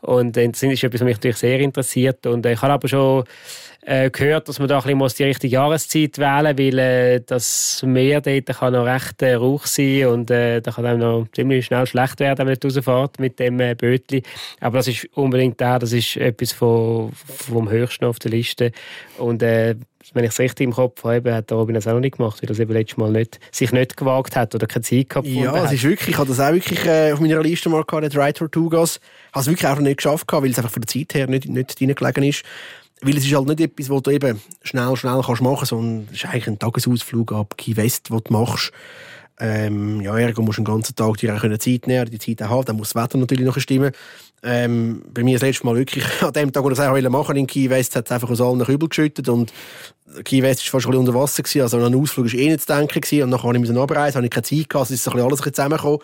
Und 0.00 0.36
äh, 0.36 0.48
das 0.48 0.62
ist 0.62 0.84
etwas, 0.84 1.00
was 1.00 1.04
mich 1.04 1.16
natürlich 1.16 1.38
sehr 1.38 1.58
interessiert. 1.58 2.24
Und 2.26 2.46
äh, 2.46 2.52
ich 2.52 2.62
habe 2.62 2.74
aber 2.74 2.86
schon 2.86 3.24
äh, 3.82 4.08
gehört, 4.08 4.48
dass 4.48 4.60
man 4.60 4.68
da 4.68 4.78
ein 4.78 4.98
bisschen 4.98 5.16
die 5.18 5.24
richtige 5.24 5.54
Jahreszeit 5.54 6.18
wählen 6.18 6.54
muss, 6.54 6.64
weil 6.64 6.78
äh, 6.78 7.20
das 7.26 7.82
Meer 7.84 8.20
dort 8.20 8.46
kann 8.46 8.74
noch 8.74 8.86
recht 8.86 9.20
äh, 9.22 9.34
rauch 9.34 9.66
sein 9.66 10.06
und 10.06 10.30
äh, 10.30 10.60
da 10.60 10.70
kann 10.70 10.86
einem 10.86 11.00
noch 11.00 11.26
ziemlich 11.32 11.66
schnell 11.66 11.86
schlecht 11.86 12.20
werden, 12.20 12.46
wenn 12.46 12.56
man 12.62 12.72
rausfährt 12.72 13.18
mit 13.18 13.40
dem 13.40 13.58
äh, 13.58 13.74
Bötli. 13.74 14.22
Aber 14.60 14.78
das 14.78 14.86
ist 14.86 15.08
unbedingt 15.14 15.60
da, 15.60 15.80
das 15.80 15.92
ist 15.92 16.18
etwas 16.18 16.52
von, 16.52 17.10
vom 17.12 17.68
Höchsten 17.68 18.04
auf 18.04 18.20
der 18.20 18.30
Liste. 18.30 18.70
Und 19.18 19.42
äh, 19.42 19.74
wenn 20.14 20.24
ich 20.24 20.30
es 20.30 20.38
richtig 20.38 20.64
im 20.64 20.72
Kopf 20.72 21.04
habe, 21.04 21.34
hat 21.34 21.50
Robin 21.52 21.74
das 21.74 21.86
auch 21.86 21.92
noch 21.92 22.00
nicht 22.00 22.16
gemacht, 22.16 22.42
weil 22.42 22.48
er 22.48 22.52
es 22.52 22.58
eben 22.58 22.72
letztes 22.72 22.96
Mal 22.96 23.10
nicht, 23.10 23.38
sich 23.50 23.72
nicht 23.72 23.96
gewagt 23.96 24.36
hat 24.36 24.54
oder 24.54 24.66
keine 24.66 24.82
Zeit 24.82 25.08
gehabt 25.08 25.26
Ja, 25.26 25.64
es 25.64 25.72
ist 25.72 25.84
wirklich, 25.84 26.10
ich 26.10 26.18
habe 26.18 26.28
das 26.28 26.40
auch 26.40 26.52
wirklich 26.52 26.84
äh, 26.84 27.12
auf 27.12 27.20
meiner 27.20 27.42
Liste 27.42 27.68
mal 27.68 27.84
gehabt, 27.84 28.16
Ride 28.16 28.32
Tortugas. 28.32 28.96
Ich 28.96 29.34
habe 29.34 29.40
es 29.40 29.46
wirklich 29.46 29.66
einfach 29.66 29.82
nicht 29.82 29.98
geschafft, 29.98 30.26
weil 30.30 30.50
es 30.50 30.58
einfach 30.58 30.72
von 30.72 30.82
der 30.82 30.88
Zeit 30.88 31.14
her 31.14 31.26
nicht, 31.26 31.48
nicht 31.48 31.80
reingelegen 31.80 32.22
ist. 32.24 32.42
Weil 33.00 33.16
es 33.16 33.24
ist 33.24 33.34
halt 33.34 33.46
nicht 33.46 33.60
etwas, 33.60 33.90
was 33.90 34.02
du 34.02 34.10
eben 34.10 34.40
schnell, 34.62 34.96
schnell 34.96 35.20
kannst 35.24 35.42
machen 35.42 35.56
kannst, 35.56 35.70
sondern 35.70 36.08
es 36.10 36.16
ist 36.16 36.24
eigentlich 36.24 36.48
ein 36.48 36.58
Tagesausflug 36.58 37.32
ab 37.32 37.54
Key 37.56 37.76
West, 37.76 38.10
den 38.10 38.20
du 38.22 38.32
machst. 38.32 38.72
Ähm, 39.40 40.00
ja, 40.00 40.18
ergo 40.18 40.42
musst 40.42 40.58
du 40.58 40.62
den 40.62 40.72
ganzen 40.72 40.96
Tag 40.96 41.16
dir 41.18 41.34
auch 41.34 41.58
Zeit 41.58 41.86
nehmen, 41.86 42.10
die 42.10 42.18
Zeit 42.18 42.42
auch 42.42 42.50
haben, 42.50 42.64
dann 42.64 42.76
muss 42.76 42.92
das 42.92 43.02
Wetter 43.02 43.18
natürlich 43.18 43.46
noch 43.46 43.58
stimmen. 43.58 43.92
Ähm, 44.42 45.02
bei 45.12 45.24
mir 45.24 45.34
das 45.34 45.42
letzte 45.42 45.66
Mal 45.66 45.76
wirklich, 45.76 46.04
an 46.22 46.32
dem 46.32 46.52
Tag, 46.52 46.62
wo 46.62 46.70
ich 46.70 46.78
es 46.78 47.10
machen 47.10 47.36
in 47.36 47.46
Key 47.46 47.68
West, 47.70 47.96
hat 47.96 48.06
es 48.06 48.12
einfach 48.12 48.30
aus 48.30 48.40
allen 48.40 48.64
Kübel 48.64 48.88
geschüttet 48.88 49.28
und 49.28 49.52
Key 50.24 50.42
West 50.42 50.64
war 50.64 50.80
fast 50.80 50.86
ein 50.86 50.96
unter 50.98 51.14
Wasser 51.14 51.42
gewesen, 51.42 51.62
also 51.62 51.76
an 51.78 51.84
einen 51.84 52.00
Ausflug 52.00 52.26
war 52.26 52.34
eh 52.34 52.48
nicht 52.48 52.60
zu 52.60 52.72
denken 52.72 53.00
gewesen 53.00 53.24
und 53.24 53.30
dann 53.30 53.42
habe 53.42 53.58
ich 53.58 53.76
abreisen, 53.76 54.16
habe 54.16 54.26
ich 54.26 54.30
keine 54.30 54.44
Zeit 54.44 54.68
gehabt, 54.68 54.90
es 54.90 54.96
ist 54.96 55.04
so 55.04 55.10
ein 55.10 55.20
alles 55.20 55.40
zusammengekommen. 55.40 55.98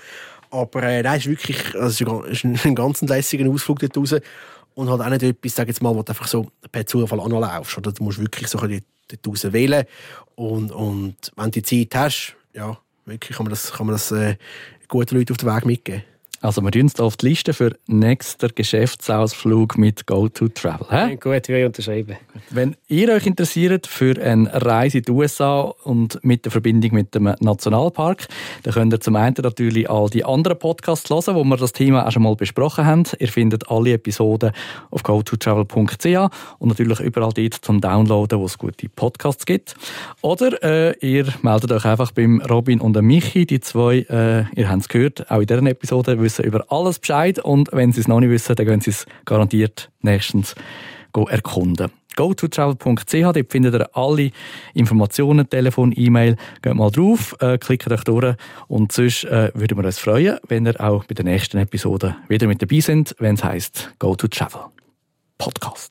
Aber 0.50 0.82
äh, 0.84 1.02
nein, 1.02 1.18
es 1.18 1.26
ist 1.26 1.30
wirklich, 1.30 1.74
also 1.74 2.22
es 2.24 2.32
ist 2.32 2.44
ein, 2.44 2.58
ein 2.64 2.74
ganz 2.74 3.02
lässiger 3.02 3.48
Ausflug 3.50 3.80
dort 3.80 3.96
raus 3.96 4.14
und 4.74 4.90
halt 4.90 5.00
auch 5.00 5.08
nicht 5.08 5.22
etwas, 5.22 5.54
sag 5.54 5.68
jetzt 5.68 5.82
mal, 5.82 5.94
wo 5.94 6.02
du 6.02 6.10
einfach 6.10 6.26
so 6.26 6.48
per 6.70 6.86
Zufall 6.86 7.20
anlaufst. 7.20 7.78
Oder 7.78 7.92
du 7.92 8.02
musst 8.04 8.20
wirklich 8.20 8.48
so 8.48 8.58
dort 8.58 8.82
raus 9.26 9.52
wählen. 9.52 9.84
Und, 10.34 10.72
und 10.72 11.16
wenn 11.36 11.50
du 11.50 11.62
die 11.62 11.62
Zeit 11.88 11.94
hast, 12.00 12.36
ja, 12.52 12.76
wirklich 13.04 13.36
kann 13.36 13.44
man 13.44 13.50
das, 13.50 13.72
kann 13.72 13.86
man 13.86 13.94
das 13.94 14.10
äh, 14.12 14.36
guten 14.88 15.16
Leuten 15.16 15.32
auf 15.32 15.38
den 15.38 15.54
Weg 15.54 15.64
mitgeben. 15.64 16.04
Also 16.44 16.60
wir 16.60 16.70
tun 16.70 16.82
uns 16.82 17.00
auf 17.00 17.16
die 17.16 17.30
Liste 17.30 17.54
für 17.54 17.74
nächster 17.86 18.50
Geschäftsausflug 18.50 19.78
mit 19.78 20.06
Go 20.06 20.28
to 20.28 20.48
Travel. 20.48 20.86
He? 20.90 21.16
Gut, 21.16 21.48
wir 21.48 21.64
unterschreiben. 21.64 22.18
Wenn 22.50 22.76
ihr 22.86 23.08
euch 23.14 23.24
interessiert 23.24 23.86
für 23.86 24.22
eine 24.22 24.52
Reise 24.52 24.98
in 24.98 25.04
die 25.04 25.10
USA 25.10 25.72
und 25.84 26.22
mit 26.22 26.44
der 26.44 26.52
Verbindung 26.52 26.92
mit 26.92 27.14
dem 27.14 27.34
Nationalpark, 27.40 28.28
dann 28.62 28.74
könnt 28.74 28.92
ihr 28.92 29.00
zum 29.00 29.16
einen 29.16 29.34
natürlich 29.42 29.88
all 29.88 30.10
die 30.10 30.22
anderen 30.22 30.58
Podcasts 30.58 31.08
hören, 31.08 31.34
wo 31.34 31.44
wir 31.44 31.56
das 31.56 31.72
Thema 31.72 32.06
auch 32.06 32.12
schon 32.12 32.24
mal 32.24 32.36
besprochen 32.36 32.84
haben. 32.84 33.04
Ihr 33.18 33.28
findet 33.28 33.70
alle 33.70 33.94
Episoden 33.94 34.52
auf 34.90 35.02
gototravel.ch 35.02 36.04
und 36.58 36.68
natürlich 36.68 37.00
überall 37.00 37.32
dort 37.32 37.54
zum 37.54 37.80
Downloaden, 37.80 38.38
wo 38.38 38.44
es 38.44 38.58
gute 38.58 38.90
Podcasts 38.90 39.46
gibt. 39.46 39.76
Oder 40.20 40.62
äh, 40.62 40.94
ihr 41.00 41.24
meldet 41.40 41.72
euch 41.72 41.86
einfach 41.86 42.12
beim 42.12 42.42
Robin 42.42 42.82
und 42.82 42.92
dem 42.92 43.06
Michi, 43.06 43.46
die 43.46 43.60
zwei, 43.60 44.00
äh, 44.10 44.44
ihr 44.54 44.68
habt 44.68 44.82
es 44.82 44.88
gehört, 44.90 45.30
auch 45.30 45.40
in 45.40 45.46
dieser 45.46 45.64
Episode 45.64 46.18
wissen 46.34 46.44
über 46.44 46.64
alles 46.70 46.98
Bescheid 46.98 47.38
und 47.38 47.70
wenn 47.72 47.92
sie 47.92 48.00
es 48.00 48.08
noch 48.08 48.20
nicht 48.20 48.30
wissen, 48.30 48.56
dann 48.56 48.66
gehen 48.66 48.80
sie 48.80 48.90
es 48.90 49.06
garantiert 49.24 49.90
nächstens 50.00 50.54
erkunden 51.30 51.90
gototravel.ch, 52.16 53.10
dort 53.10 53.50
findet 53.50 53.74
ihr 53.74 53.88
alle 53.96 54.30
Informationen, 54.72 55.50
Telefon, 55.50 55.92
E-Mail. 55.96 56.36
Geht 56.62 56.74
mal 56.74 56.90
drauf, 56.92 57.34
äh, 57.40 57.58
klickt 57.58 57.90
euch 57.90 58.04
durch 58.04 58.36
und 58.68 58.92
sonst 58.92 59.24
äh, 59.24 59.50
würden 59.54 59.78
wir 59.78 59.84
uns 59.84 59.98
freuen, 59.98 60.38
wenn 60.46 60.64
ihr 60.64 60.80
auch 60.80 61.04
bei 61.06 61.14
der 61.14 61.24
nächsten 61.24 61.58
Episode 61.58 62.14
wieder 62.28 62.46
mit 62.46 62.62
dabei 62.62 62.78
sind, 62.78 63.16
wenn 63.18 63.34
es 63.34 63.42
heisst 63.42 63.90
Go 63.98 64.14
to 64.14 64.28
Travel 64.28 64.66
Podcast. 65.38 65.90